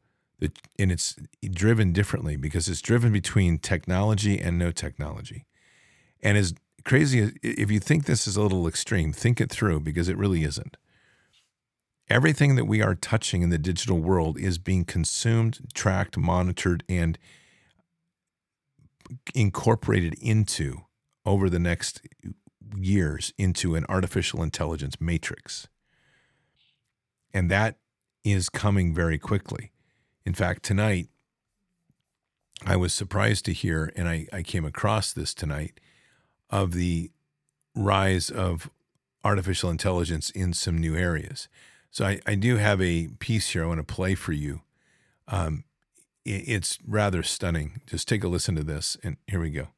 [0.79, 1.17] and it's
[1.51, 5.47] driven differently because it's driven between technology and no technology.
[6.23, 9.81] And as crazy as if you think this is a little extreme, think it through
[9.81, 10.77] because it really isn't.
[12.09, 17.19] Everything that we are touching in the digital world is being consumed, tracked, monitored, and
[19.35, 20.83] incorporated into
[21.25, 22.03] over the next
[22.77, 25.69] years into an artificial intelligence matrix.
[27.33, 27.79] And that
[28.25, 29.72] is coming very quickly.
[30.25, 31.09] In fact, tonight,
[32.65, 35.81] I was surprised to hear, and I, I came across this tonight,
[36.49, 37.11] of the
[37.75, 38.71] rise of
[39.25, 41.49] artificial intelligence in some new areas.
[41.91, 44.63] So I, I do have a piece here I want to play for you.
[45.29, 45.65] Um,
[46.25, 47.81] it, it's rather stunning.
[47.87, 49.69] Just take a listen to this, and here we go.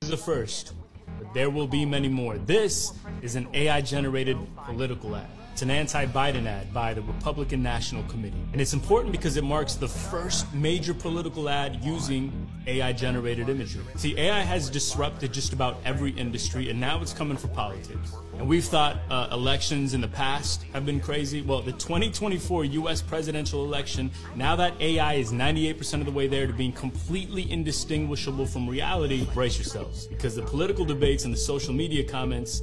[0.00, 0.72] This is the first,
[1.18, 2.36] but there will be many more.
[2.38, 5.26] This is an AI generated political ad.
[5.54, 8.42] It's an anti Biden ad by the Republican National Committee.
[8.50, 12.32] And it's important because it marks the first major political ad using
[12.66, 13.84] AI generated imagery.
[13.94, 18.16] See, AI has disrupted just about every industry, and now it's coming for politics.
[18.36, 21.40] And we've thought uh, elections in the past have been crazy.
[21.40, 26.48] Well, the 2024 US presidential election, now that AI is 98% of the way there
[26.48, 30.08] to being completely indistinguishable from reality, brace yourselves.
[30.08, 32.60] Because the political debates and the social media comments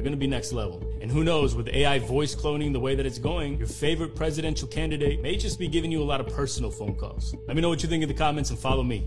[0.00, 0.82] they're going to be next level.
[1.02, 4.66] And who knows, with AI voice cloning the way that it's going, your favorite presidential
[4.66, 7.34] candidate may just be giving you a lot of personal phone calls.
[7.46, 9.06] Let me know what you think in the comments and follow me.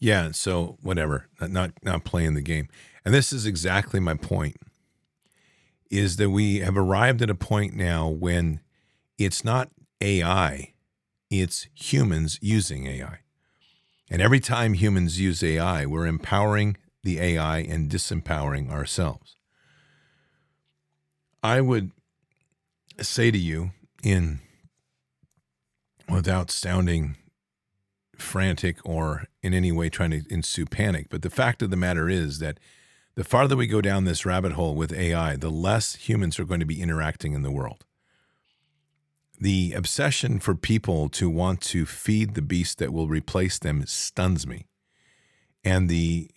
[0.00, 2.68] Yeah, so whatever, not not playing the game.
[3.04, 4.56] And this is exactly my point
[5.92, 8.58] is that we have arrived at a point now when
[9.16, 10.74] it's not AI,
[11.30, 13.20] it's humans using AI.
[14.10, 19.33] And every time humans use AI, we're empowering the AI and disempowering ourselves.
[21.44, 21.90] I would
[23.02, 24.40] say to you in
[26.08, 27.16] without sounding
[28.16, 31.08] frantic or in any way trying to ensue panic.
[31.10, 32.58] But the fact of the matter is that
[33.14, 36.60] the farther we go down this rabbit hole with AI, the less humans are going
[36.60, 37.84] to be interacting in the world.
[39.38, 44.46] The obsession for people to want to feed the beast that will replace them stuns
[44.46, 44.66] me.
[45.62, 46.30] And the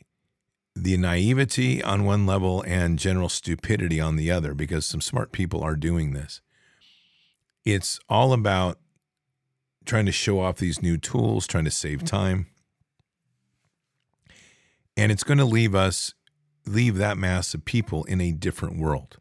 [0.84, 5.62] the naivety on one level and general stupidity on the other, because some smart people
[5.64, 6.42] are doing this.
[7.66, 8.80] It's all about
[9.86, 12.08] trying to show off these new tools, trying to save mm-hmm.
[12.08, 12.48] time.
[14.96, 16.14] And it's going to leave us,
[16.66, 19.18] leave that mass of people in a different world.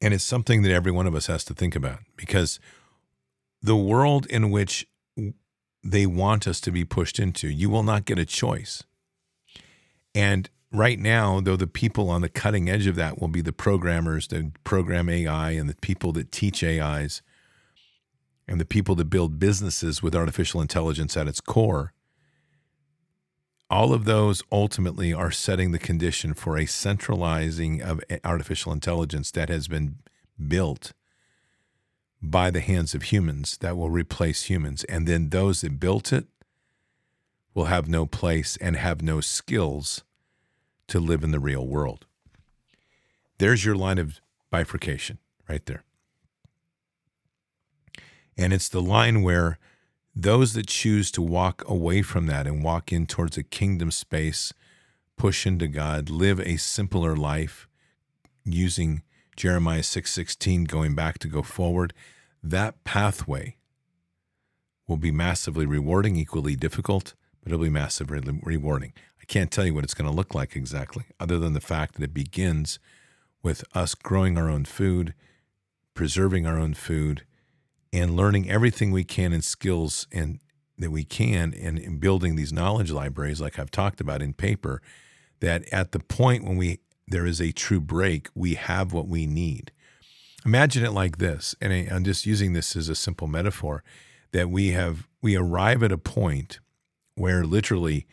[0.00, 2.60] And it's something that every one of us has to think about because
[3.62, 4.86] the world in which
[5.90, 8.84] they want us to be pushed into, you will not get a choice.
[10.14, 13.52] And right now, though the people on the cutting edge of that will be the
[13.52, 17.22] programmers that program AI and the people that teach AIs
[18.48, 21.92] and the people that build businesses with artificial intelligence at its core,
[23.68, 29.48] all of those ultimately are setting the condition for a centralizing of artificial intelligence that
[29.48, 29.96] has been
[30.46, 30.92] built
[32.30, 34.84] by the hands of humans that will replace humans.
[34.84, 36.26] And then those that built it
[37.54, 40.04] will have no place and have no skills
[40.88, 42.06] to live in the real world.
[43.38, 45.84] There's your line of bifurcation right there.
[48.36, 49.58] And it's the line where
[50.14, 54.52] those that choose to walk away from that and walk in towards a kingdom space,
[55.16, 57.68] push into God, live a simpler life
[58.44, 59.02] using
[59.36, 61.92] Jeremiah 6:16 going back to go forward,
[62.50, 63.56] that pathway
[64.86, 68.92] will be massively rewarding, equally difficult, but it'll be massively rewarding.
[69.20, 71.94] I can't tell you what it's going to look like exactly, other than the fact
[71.94, 72.78] that it begins
[73.42, 75.14] with us growing our own food,
[75.94, 77.24] preserving our own food,
[77.92, 80.40] and learning everything we can in skills and
[80.78, 84.82] that we can and in building these knowledge libraries like I've talked about in paper
[85.40, 89.26] that at the point when we there is a true break we have what we
[89.26, 89.72] need
[90.46, 93.82] imagine it like this and I'm just using this as a simple metaphor
[94.32, 96.60] that we have we arrive at a point
[97.16, 98.06] where literally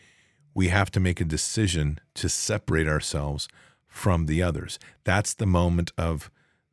[0.54, 3.48] we have to make a decision to separate ourselves
[3.86, 4.78] from the others.
[5.04, 6.30] That's the moment of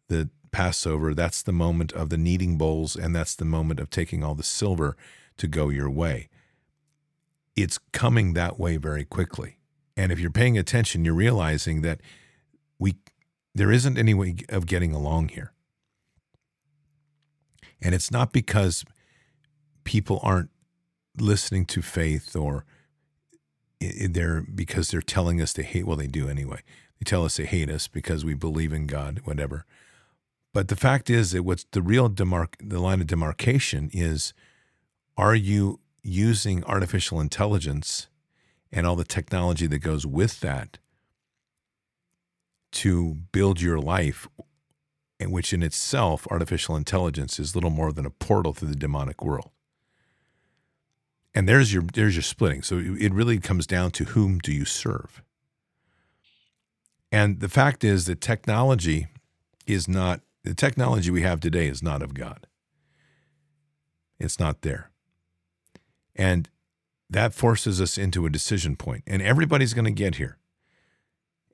[0.07, 1.13] the Passover.
[1.13, 2.95] That's the moment of the kneading bowls.
[2.95, 4.97] And that's the moment of taking all the silver
[5.37, 6.29] to go your way.
[7.55, 9.57] It's coming that way very quickly.
[9.95, 12.01] And if you're paying attention, you're realizing that
[13.53, 15.51] there isn't any way of getting along here.
[17.81, 18.85] And it's not because
[19.83, 20.51] people aren't
[21.17, 22.65] listening to faith or
[23.79, 25.85] they're because they're telling us they hate.
[25.85, 26.61] Well, they do anyway.
[26.99, 29.65] They tell us they hate us because we believe in God, whatever.
[30.53, 34.33] But the fact is that what's the real demarc- the line of demarcation is:
[35.17, 38.07] Are you using artificial intelligence
[38.71, 40.77] and all the technology that goes with that
[42.71, 44.27] to build your life,
[45.19, 49.51] which in itself artificial intelligence is little more than a portal to the demonic world?
[51.33, 52.61] And there's your there's your splitting.
[52.61, 55.21] So it really comes down to whom do you serve?
[57.11, 59.07] And the fact is that technology
[59.65, 62.47] is not the technology we have today is not of God.
[64.19, 64.91] It's not there.
[66.15, 66.49] And
[67.09, 69.03] that forces us into a decision point.
[69.07, 70.37] And everybody's going to get here.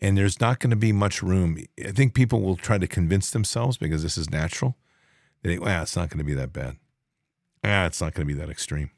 [0.02, 1.58] And there's not going to be much room.
[1.84, 4.76] I think people will try to convince themselves because this is natural.
[5.44, 6.78] Well, it's not going to be that bad.
[7.64, 8.92] Ah, it's not going to be that extreme.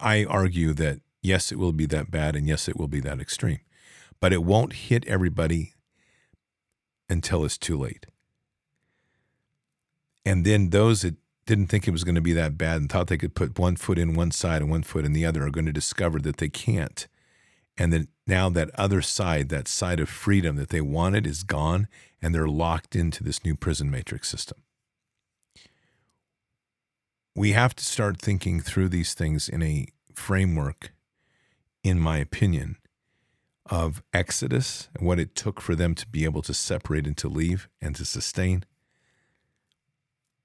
[0.00, 3.20] I argue that yes, it will be that bad, and yes, it will be that
[3.20, 3.60] extreme,
[4.20, 5.74] but it won't hit everybody
[7.08, 8.06] until it's too late.
[10.24, 13.06] And then those that didn't think it was going to be that bad and thought
[13.06, 15.50] they could put one foot in one side and one foot in the other are
[15.50, 17.08] going to discover that they can't.
[17.78, 21.86] And then now that other side, that side of freedom that they wanted, is gone,
[22.20, 24.58] and they're locked into this new prison matrix system
[27.38, 30.92] we have to start thinking through these things in a framework,
[31.84, 32.76] in my opinion,
[33.64, 37.28] of Exodus and what it took for them to be able to separate and to
[37.28, 38.64] leave and to sustain.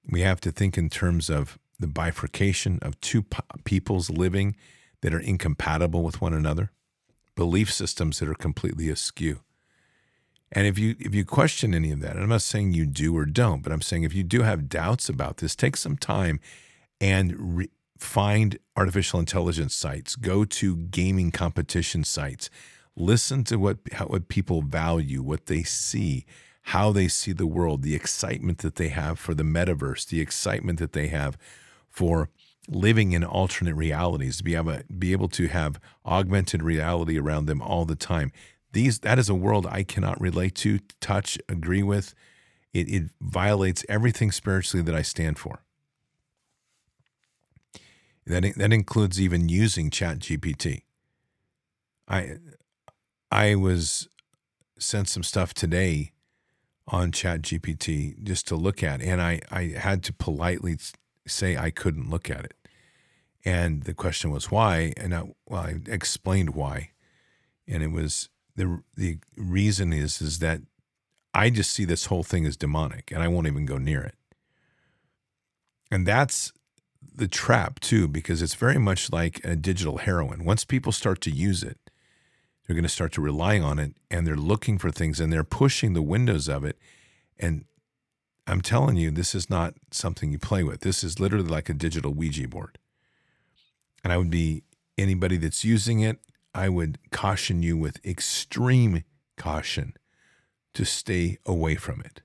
[0.07, 3.25] We have to think in terms of the bifurcation of two
[3.63, 4.55] peoples living
[5.01, 6.71] that are incompatible with one another,
[7.35, 9.39] belief systems that are completely askew.
[10.51, 13.15] And if you if you question any of that, and I'm not saying you do
[13.17, 16.39] or don't, but I'm saying if you do have doubts about this, take some time
[17.01, 22.49] and re- find artificial intelligence sites, go to gaming competition sites,
[22.95, 26.25] Listen to what how, what people value, what they see,
[26.63, 30.77] how they see the world, the excitement that they have for the metaverse, the excitement
[30.79, 31.37] that they have
[31.89, 32.29] for
[32.69, 37.61] living in alternate realities, to be able, be able to have augmented reality around them
[37.61, 38.31] all the time.
[38.71, 42.15] These that is a world I cannot relate to, touch, agree with.
[42.73, 45.63] It, it violates everything spiritually that I stand for.
[48.25, 50.83] That that includes even using Chat GPT.
[52.07, 52.37] I
[53.29, 54.07] I was
[54.79, 56.13] sent some stuff today
[56.87, 60.77] on Chat GPT just to look at, and I I had to politely
[61.27, 62.53] say I couldn't look at it,
[63.45, 66.91] and the question was why, and I, well I explained why,
[67.67, 70.61] and it was the the reason is is that
[71.33, 74.15] I just see this whole thing as demonic, and I won't even go near it,
[75.91, 76.51] and that's
[77.15, 80.45] the trap too, because it's very much like a digital heroin.
[80.45, 81.77] Once people start to use it,
[82.65, 85.43] they're going to start to rely on it and they're looking for things and they're
[85.43, 86.77] pushing the windows of it.
[87.37, 87.65] And
[88.45, 90.81] I'm telling you, this is not something you play with.
[90.81, 92.77] This is literally like a digital Ouija board.
[94.03, 94.63] And I would be
[94.97, 96.19] anybody that's using it,
[96.53, 99.03] I would caution you with extreme
[99.37, 99.93] caution
[100.73, 102.21] to stay away from it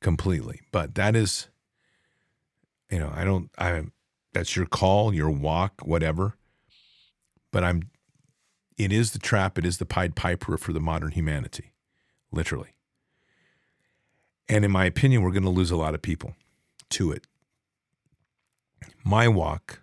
[0.00, 0.60] completely.
[0.70, 1.48] But that is,
[2.90, 3.84] you know, I don't, I,
[4.32, 6.36] that's your call, your walk, whatever.
[7.50, 7.90] But I'm
[8.78, 11.72] it is the trap, it is the Pied Piper for the modern humanity,
[12.30, 12.76] literally.
[14.48, 16.34] And in my opinion, we're going to lose a lot of people
[16.90, 17.26] to it.
[19.04, 19.82] My walk,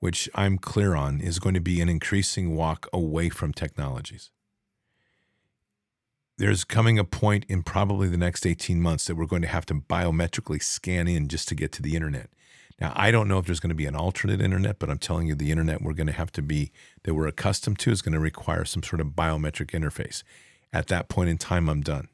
[0.00, 4.30] which I'm clear on, is going to be an increasing walk away from technologies.
[6.36, 9.66] There's coming a point in probably the next 18 months that we're going to have
[9.66, 12.28] to biometrically scan in just to get to the internet.
[12.80, 15.28] Now, I don't know if there's going to be an alternate internet, but I'm telling
[15.28, 16.72] you, the internet we're going to have to be,
[17.04, 20.24] that we're accustomed to, is going to require some sort of biometric interface.
[20.72, 22.08] At that point in time, I'm done.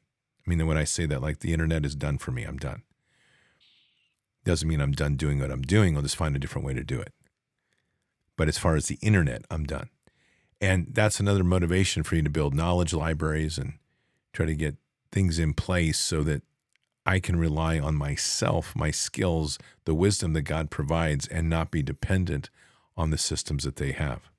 [0.47, 2.83] I mean, when I say that, like the internet is done for me, I'm done.
[4.45, 5.97] Doesn't mean I'm done doing what I'm doing.
[5.97, 7.13] I'll just find a different way to do it.
[8.37, 9.91] But as far as the internet, I'm done.
[10.61, 13.75] And that's another motivation for you to build knowledge libraries and
[14.33, 14.77] try to get
[15.13, 16.43] things in place so that
[17.05, 21.83] I can rely on myself, my skills, the wisdom that God provides, and not be
[21.83, 22.51] dependent
[22.97, 24.31] on the systems that they have.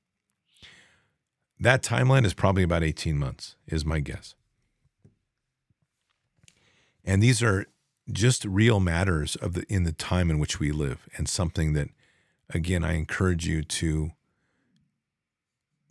[1.60, 4.36] That timeline is probably about 18 months, is my guess.
[7.04, 7.66] And these are
[8.12, 11.90] just real matters of the in the time in which we live, and something that,
[12.50, 14.12] again, I encourage you to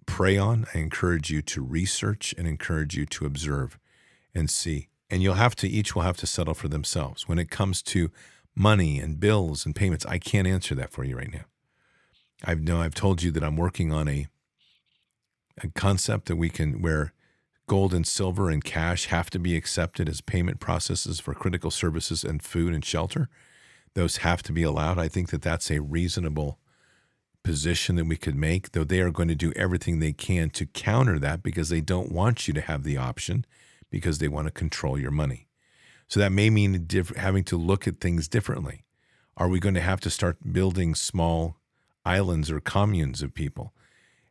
[0.06, 0.66] pray on.
[0.74, 3.78] I encourage you to research and encourage you to observe
[4.34, 7.50] and see and you'll have to each will have to settle for themselves when it
[7.50, 8.10] comes to
[8.54, 11.44] money and bills and payments i can't answer that for you right now
[12.44, 14.26] i've know i've told you that i'm working on a
[15.62, 17.12] a concept that we can where
[17.70, 22.24] gold and silver and cash have to be accepted as payment processes for critical services
[22.24, 23.28] and food and shelter
[23.94, 26.58] those have to be allowed i think that that's a reasonable
[27.44, 30.66] position that we could make though they are going to do everything they can to
[30.66, 33.44] counter that because they don't want you to have the option
[33.90, 35.48] because they want to control your money.
[36.08, 38.84] So that may mean having to look at things differently.
[39.36, 41.56] Are we going to have to start building small
[42.04, 43.72] islands or communes of people?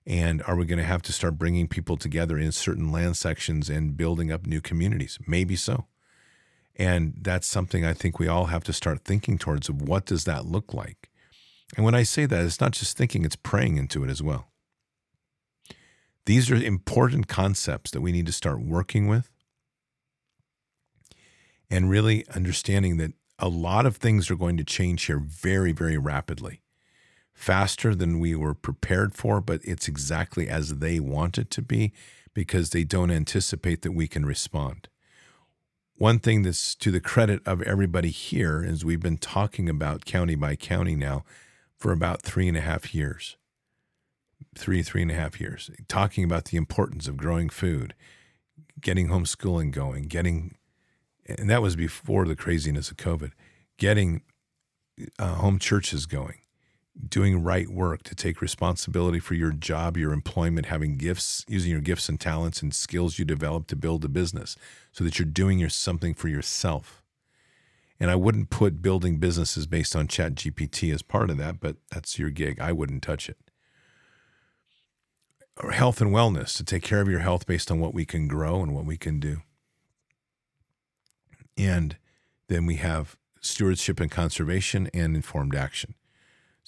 [0.10, 3.70] And are we going to have to start bringing people together in certain land sections
[3.70, 5.20] and building up new communities?
[5.28, 5.86] Maybe so.
[6.76, 10.24] And that's something I think we all have to start thinking towards of what does
[10.24, 11.12] that look like?
[11.78, 14.48] And when I say that, it's not just thinking, it's praying into it as well.
[16.26, 19.30] These are important concepts that we need to start working with
[21.70, 25.98] and really understanding that a lot of things are going to change here very, very
[26.00, 26.62] rapidly,
[27.40, 31.94] faster than we were prepared for, but it's exactly as they want it to be
[32.34, 34.90] because they don't anticipate that we can respond.
[35.96, 40.36] One thing that's to the credit of everybody here is we've been talking about county
[40.36, 41.24] by county now
[41.78, 43.38] for about three and a half years.
[44.54, 47.94] Three, three and a half years, talking about the importance of growing food,
[48.82, 50.56] getting homeschooling going, getting
[51.26, 53.32] and that was before the craziness of COVID,
[53.78, 54.24] getting
[55.18, 56.40] uh, home churches going,
[57.08, 61.82] doing right work to take responsibility for your job, your employment, having gifts, using your
[61.82, 64.56] gifts and talents and skills you develop to build a business
[64.92, 67.02] so that you're doing your, something for yourself.
[68.00, 71.78] And I wouldn't put building businesses based on Chat GPT as part of that, but
[71.92, 72.60] that's your gig.
[72.60, 73.38] I wouldn't touch it.
[75.62, 78.28] Or health and wellness, to take care of your health based on what we can
[78.28, 79.42] grow and what we can do.
[81.58, 81.98] And
[82.48, 85.96] then we have stewardship and conservation and informed action.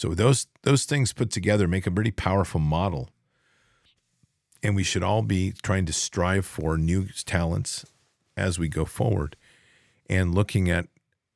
[0.02, 3.12] So those those things put together make a pretty powerful model
[4.64, 7.86] and we should all be trying to strive for new talents
[8.36, 9.36] as we go forward
[10.10, 10.88] and looking at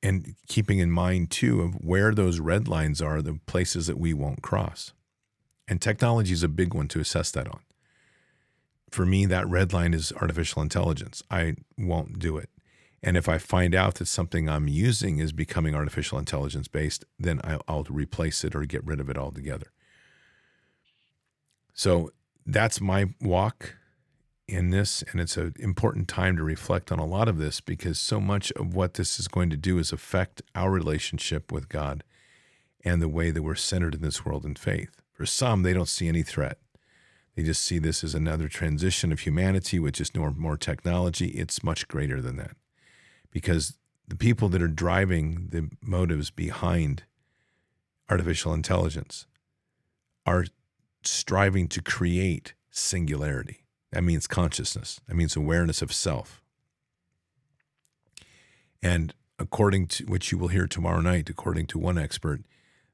[0.01, 4.16] and keeping in mind too of where those red lines are, the places that we
[4.16, 4.93] won't cross.
[5.68, 7.59] And technology is a big one to assess that on.
[8.89, 11.22] For me, that red line is artificial intelligence.
[11.30, 12.49] I won't do it.
[13.06, 17.39] And if I find out that something I'm using is becoming artificial intelligence based, then
[17.68, 19.68] I'll replace it or get rid of it altogether.
[21.76, 22.10] So
[22.47, 23.76] that's my walk
[24.47, 25.03] in this.
[25.12, 28.51] And it's an important time to reflect on a lot of this because so much
[28.53, 32.03] of what this is going to do is affect our relationship with God
[32.84, 34.99] and the way that we're centered in this world in faith.
[35.14, 36.58] For some, they don't see any threat.
[37.36, 41.28] They just see this as another transition of humanity with just more, more technology.
[41.28, 42.56] It's much greater than that
[43.36, 43.77] because
[44.07, 47.03] the people that are driving the motives behind
[48.09, 49.25] artificial intelligence
[50.25, 50.45] are
[51.03, 53.65] striving to create singularity.
[53.91, 56.41] That means consciousness, that means awareness of self.
[58.81, 62.39] And according to which you will hear tomorrow night, according to one expert,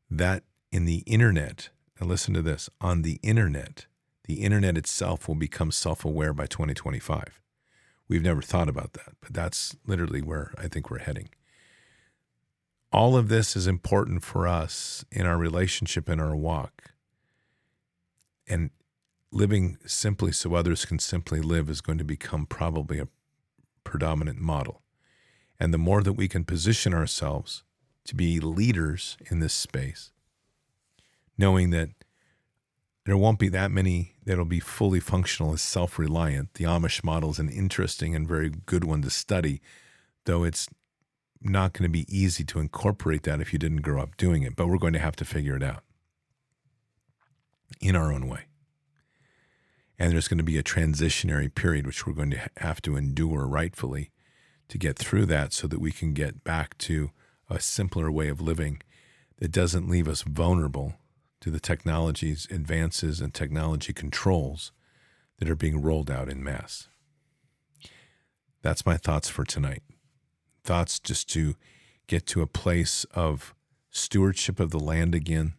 [0.10, 1.70] that in the internet,
[2.00, 3.86] now listen to this on the internet,
[4.24, 7.42] the internet itself will become self aware by 2025.
[8.12, 11.30] We've never thought about that, but that's literally where I think we're heading.
[12.92, 16.92] All of this is important for us in our relationship and our walk.
[18.50, 18.72] And
[19.32, 23.08] living simply so others can simply live is going to become probably a
[23.86, 24.82] predominant model.
[25.58, 27.64] And the more that we can position ourselves
[28.04, 30.12] to be leaders in this space,
[31.38, 31.92] knowing that
[33.06, 36.54] there won't be that many that'll be fully functional as self reliant.
[36.54, 39.62] The Amish model is an interesting and very good one to study,
[40.26, 40.68] though it's
[41.42, 44.56] not going to be easy to incorporate that if you didn't grow up doing it.
[44.56, 45.84] But we're going to have to figure it out
[47.80, 48.46] in our own way.
[49.98, 53.48] And there's going to be a transitionary period which we're going to have to endure
[53.48, 54.12] rightfully
[54.68, 57.12] to get through that so that we can get back to
[57.50, 58.82] a simpler way of living
[59.38, 60.96] that doesn't leave us vulnerable
[61.42, 64.72] to the technologies advances and technology controls
[65.40, 66.88] that are being rolled out in mass.
[68.62, 69.82] That's my thoughts for tonight.
[70.64, 71.56] Thoughts just to
[72.08, 73.56] get to a place of
[73.90, 75.54] stewardship of the land again,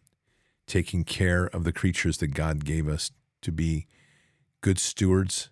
[0.67, 3.11] taking care of the creatures that God gave us
[3.41, 3.85] to be
[4.61, 5.49] good stewards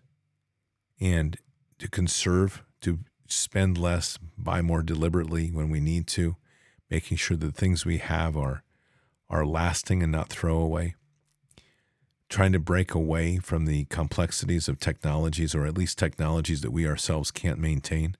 [1.01, 1.37] and
[1.77, 6.37] to conserve, to spend less, buy more deliberately when we need to,
[6.89, 8.63] making sure that the things we have are
[9.31, 10.93] are lasting and not throwaway.
[12.29, 16.87] Trying to break away from the complexities of technologies, or at least technologies that we
[16.87, 18.15] ourselves can't maintain,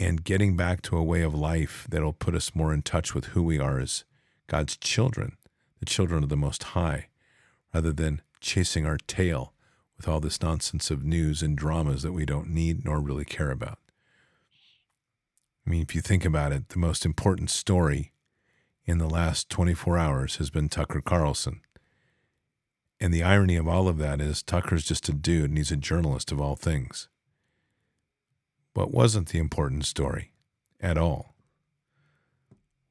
[0.00, 3.26] and getting back to a way of life that'll put us more in touch with
[3.26, 4.04] who we are as
[4.46, 5.36] God's children,
[5.80, 7.08] the children of the Most High,
[7.72, 9.52] rather than chasing our tail
[9.96, 13.50] with all this nonsense of news and dramas that we don't need nor really care
[13.50, 13.78] about.
[15.66, 18.12] I mean, if you think about it, the most important story
[18.88, 21.60] in the last 24 hours has been Tucker Carlson.
[22.98, 25.76] And the irony of all of that is Tucker's just a dude and he's a
[25.76, 27.08] journalist of all things.
[28.72, 30.32] What wasn't the important story
[30.80, 31.36] at all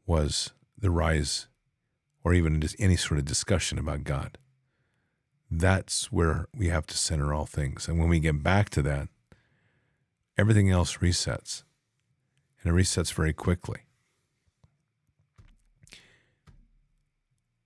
[0.06, 1.48] was the rise
[2.24, 4.38] or even any sort of discussion about God
[5.50, 7.88] that's where we have to center all things.
[7.88, 9.08] And when we get back to that,
[10.38, 11.64] everything else resets.
[12.62, 13.87] And it resets very quickly.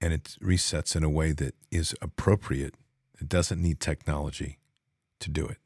[0.02, 2.74] And it resets in a way that is appropriate.
[3.20, 4.58] It doesn't need technology
[5.20, 5.58] to do it.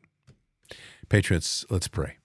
[1.07, 2.17] Patriots, let's pray.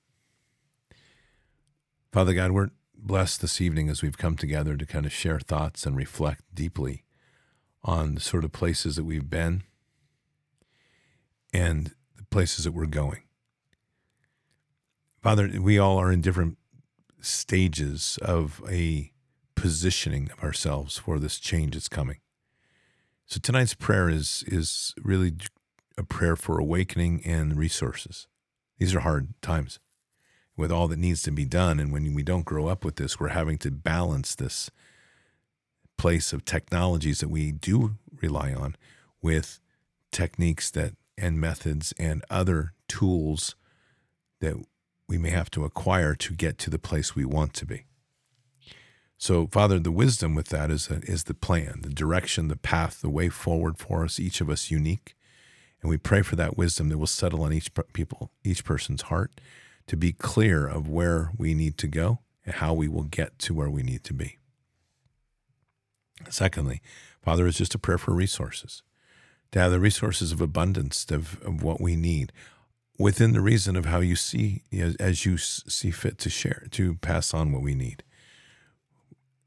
[2.12, 5.86] Father God, we're blessed this evening as we've come together to kind of share thoughts
[5.86, 7.04] and reflect deeply
[7.84, 9.62] on the sort of places that we've been
[11.52, 13.22] and the places that we're going.
[15.22, 16.58] Father, we all are in different
[17.20, 19.12] stages of a
[19.60, 22.16] positioning ourselves for this change that's coming.
[23.26, 25.34] So tonight's prayer is is really
[25.98, 28.26] a prayer for awakening and resources.
[28.78, 29.78] These are hard times
[30.56, 33.20] with all that needs to be done and when we don't grow up with this,
[33.20, 34.70] we're having to balance this
[35.98, 38.76] place of technologies that we do rely on
[39.20, 39.60] with
[40.10, 43.56] techniques that and methods and other tools
[44.40, 44.54] that
[45.06, 47.84] we may have to acquire to get to the place we want to be.
[49.20, 53.10] So, Father, the wisdom with that is, is the plan, the direction, the path, the
[53.10, 55.14] way forward for us, each of us unique.
[55.82, 59.38] And we pray for that wisdom that will settle on each people, each person's heart,
[59.88, 63.52] to be clear of where we need to go and how we will get to
[63.52, 64.38] where we need to be.
[66.30, 66.80] Secondly,
[67.22, 68.82] Father, is just a prayer for resources
[69.52, 72.32] to have the resources of abundance of, of what we need
[72.98, 74.62] within the reason of how you see
[74.98, 78.02] as you see fit to share to pass on what we need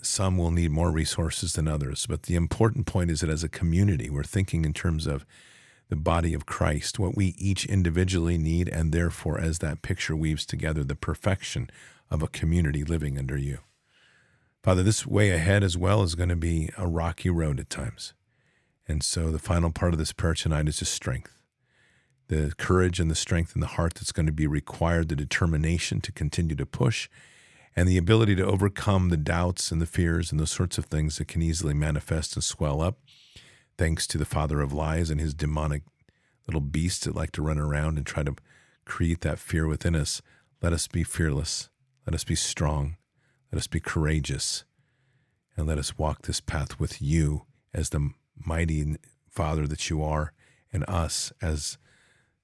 [0.06, 3.49] some will need more resources than others but the important point is that as a
[3.49, 5.26] community we're thinking in terms of
[5.89, 10.45] the body of Christ what we each individually need and therefore as that picture weaves
[10.45, 11.70] together the perfection
[12.10, 13.60] of a community living under you.
[14.64, 18.14] Father this way ahead as well is going to be a rocky road at times.
[18.88, 21.41] And so the final part of this prayer tonight is just strength.
[22.28, 26.01] The courage and the strength in the heart that's going to be required, the determination
[26.01, 27.10] to continue to push,
[27.76, 31.17] and the ability to overcome the doubts and the fears and those sorts of things
[31.17, 32.99] that can easily manifest and swell up,
[33.78, 35.84] thanks to the father of lies and his demonic
[36.47, 38.36] little beasts that like to run around and try to
[38.86, 40.21] create that fear within us.
[40.61, 41.69] Let us be fearless.
[42.05, 42.97] Let us be strong.
[43.51, 44.65] Let us be courageous.
[45.55, 48.97] And let us walk this path with you as the mighty
[49.30, 50.34] Father that you are,
[50.71, 51.78] and us as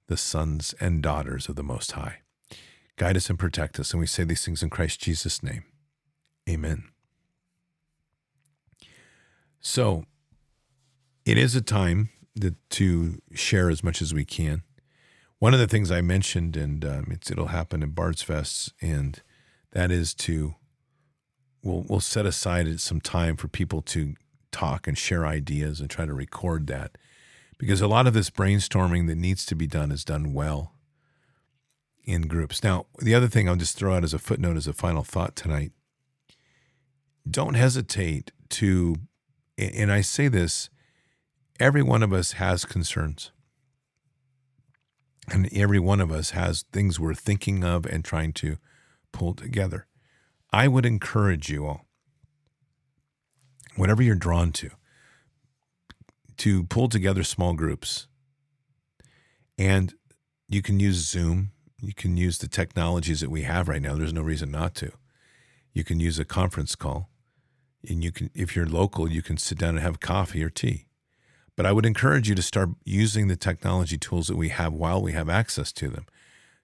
[0.08, 2.20] the sons and daughters of the Most High.
[3.00, 3.92] Guide us and protect us.
[3.92, 5.64] And we say these things in Christ Jesus' name.
[6.50, 6.84] Amen.
[9.62, 10.04] So,
[11.26, 14.64] it is a time that, to share as much as we can.
[15.38, 19.22] One of the things I mentioned, and um, it'll happen at Bard's Fests, and
[19.72, 20.56] that is to
[21.64, 24.16] we'll we'll set aside some time for people to
[24.52, 26.98] talk and share ideas and try to record that
[27.58, 30.74] because a lot of this brainstorming that needs to be done is done well
[32.10, 32.64] in groups.
[32.64, 35.36] Now, the other thing I'll just throw out as a footnote as a final thought
[35.36, 35.72] tonight
[37.30, 38.96] don't hesitate to,
[39.58, 40.70] and I say this,
[41.60, 43.32] every one of us has concerns.
[45.32, 48.58] And every one of us has things we're thinking of and trying to
[49.12, 49.86] pull together.
[50.52, 51.86] I would encourage you all,
[53.76, 54.72] whatever you're drawn to,
[56.38, 58.08] to pull together small groups.
[59.60, 59.94] And
[60.48, 61.52] you can use Zoom.
[61.82, 63.96] You can use the technologies that we have right now.
[63.96, 64.92] There's no reason not to.
[65.74, 67.10] You can use a conference call.
[67.88, 70.88] And you can, if you're local, you can sit down and have coffee or tea.
[71.56, 75.02] But I would encourage you to start using the technology tools that we have while
[75.02, 76.06] we have access to them,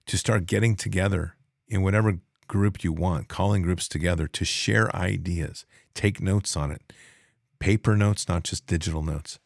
[0.06, 1.36] to start getting together
[1.68, 5.64] in whatever group you want, calling groups together to share ideas,
[5.94, 6.92] take notes on it,
[7.58, 9.38] paper notes, not just digital notes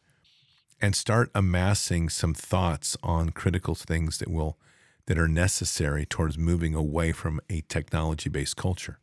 [0.81, 4.57] and start amassing some thoughts on critical things that will
[5.05, 8.99] that are necessary towards moving away from a technology based culture.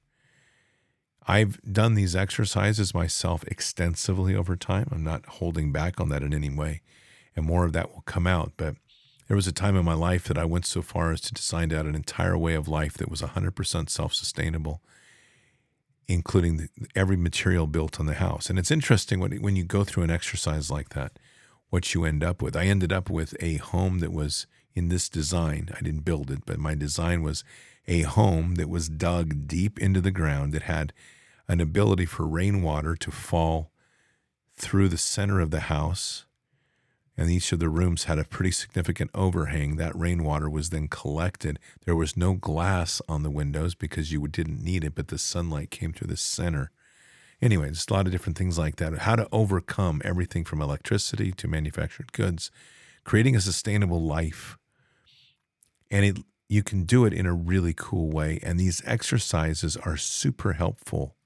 [1.26, 4.88] I've done these exercises myself extensively over time.
[4.90, 6.80] I'm not holding back on that in any way,
[7.36, 8.52] and more of that will come out.
[8.56, 8.76] But
[9.26, 11.70] there was a time in my life that I went so far as to design
[11.72, 14.80] out an entire way of life that was 100% self sustainable,
[16.06, 18.48] including the, every material built on the house.
[18.48, 21.18] And it's interesting when, when you go through an exercise like that
[21.70, 22.56] what you end up with.
[22.56, 25.70] I ended up with a home that was in this design.
[25.76, 27.44] I didn't build it, but my design was
[27.86, 30.92] a home that was dug deep into the ground that had
[31.48, 33.70] an ability for rainwater to fall
[34.56, 36.24] through the center of the house.
[37.16, 39.76] And each of the rooms had a pretty significant overhang.
[39.76, 41.58] That rainwater was then collected.
[41.84, 45.70] There was no glass on the windows because you didn't need it, but the sunlight
[45.70, 46.70] came through the center
[47.40, 48.98] anyway, just a lot of different things like that.
[48.98, 52.50] How to overcome everything from electricity to manufactured goods,
[53.08, 54.58] creating a sustainable life.
[55.90, 58.38] And it, you can do it in a really cool way.
[58.42, 61.16] And these exercises are super helpful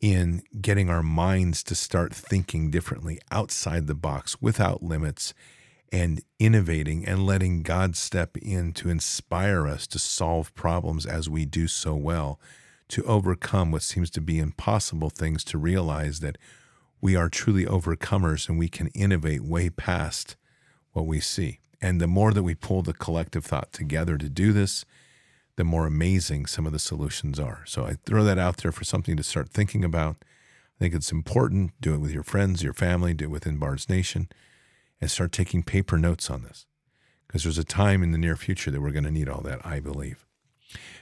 [0.00, 5.34] in getting our minds to start thinking differently outside the box without limits
[5.90, 11.44] and innovating and letting God step in to inspire us to solve problems as we
[11.44, 12.38] do so well
[12.90, 16.38] to overcome what seems to be impossible things to realize that
[17.06, 20.34] we are truly overcomers and we can innovate way past
[20.90, 21.60] what we see.
[21.80, 24.84] And the more that we pull the collective thought together to do this,
[25.54, 27.62] the more amazing some of the solutions are.
[27.64, 30.16] So I throw that out there for something to start thinking about.
[30.24, 31.80] I think it's important.
[31.80, 34.28] Do it with your friends, your family, do it within Bard's Nation,
[35.00, 36.66] and start taking paper notes on this.
[37.28, 39.64] Because there's a time in the near future that we're going to need all that,
[39.64, 40.26] I believe.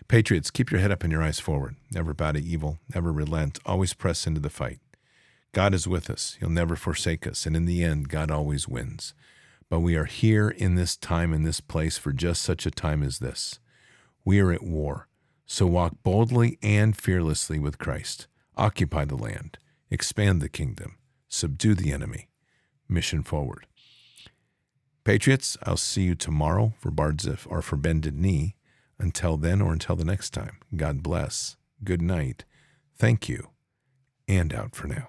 [0.07, 1.77] Patriots, keep your head up and your eyes forward.
[1.91, 4.81] Never bow to evil, never relent, always press into the fight.
[5.55, 6.37] God is with us.
[6.41, 7.47] He'll never forsake us.
[7.47, 9.15] And in the end, God always wins.
[9.71, 13.03] But we are here in this time, in this place, for just such a time
[13.03, 13.61] as this.
[14.25, 15.09] We are at war.
[15.47, 18.27] So walk boldly and fearlessly with Christ.
[18.57, 19.59] Occupy the land.
[19.91, 20.97] Expand the kingdom.
[21.29, 22.29] Subdue the enemy.
[22.89, 23.67] Mission forward.
[25.05, 28.57] Patriots, I'll see you tomorrow for Bardzif or for Bended Knee.
[28.99, 32.45] Until then or until the next time, God bless, good night,
[32.97, 33.49] thank you,
[34.29, 35.09] and out for now.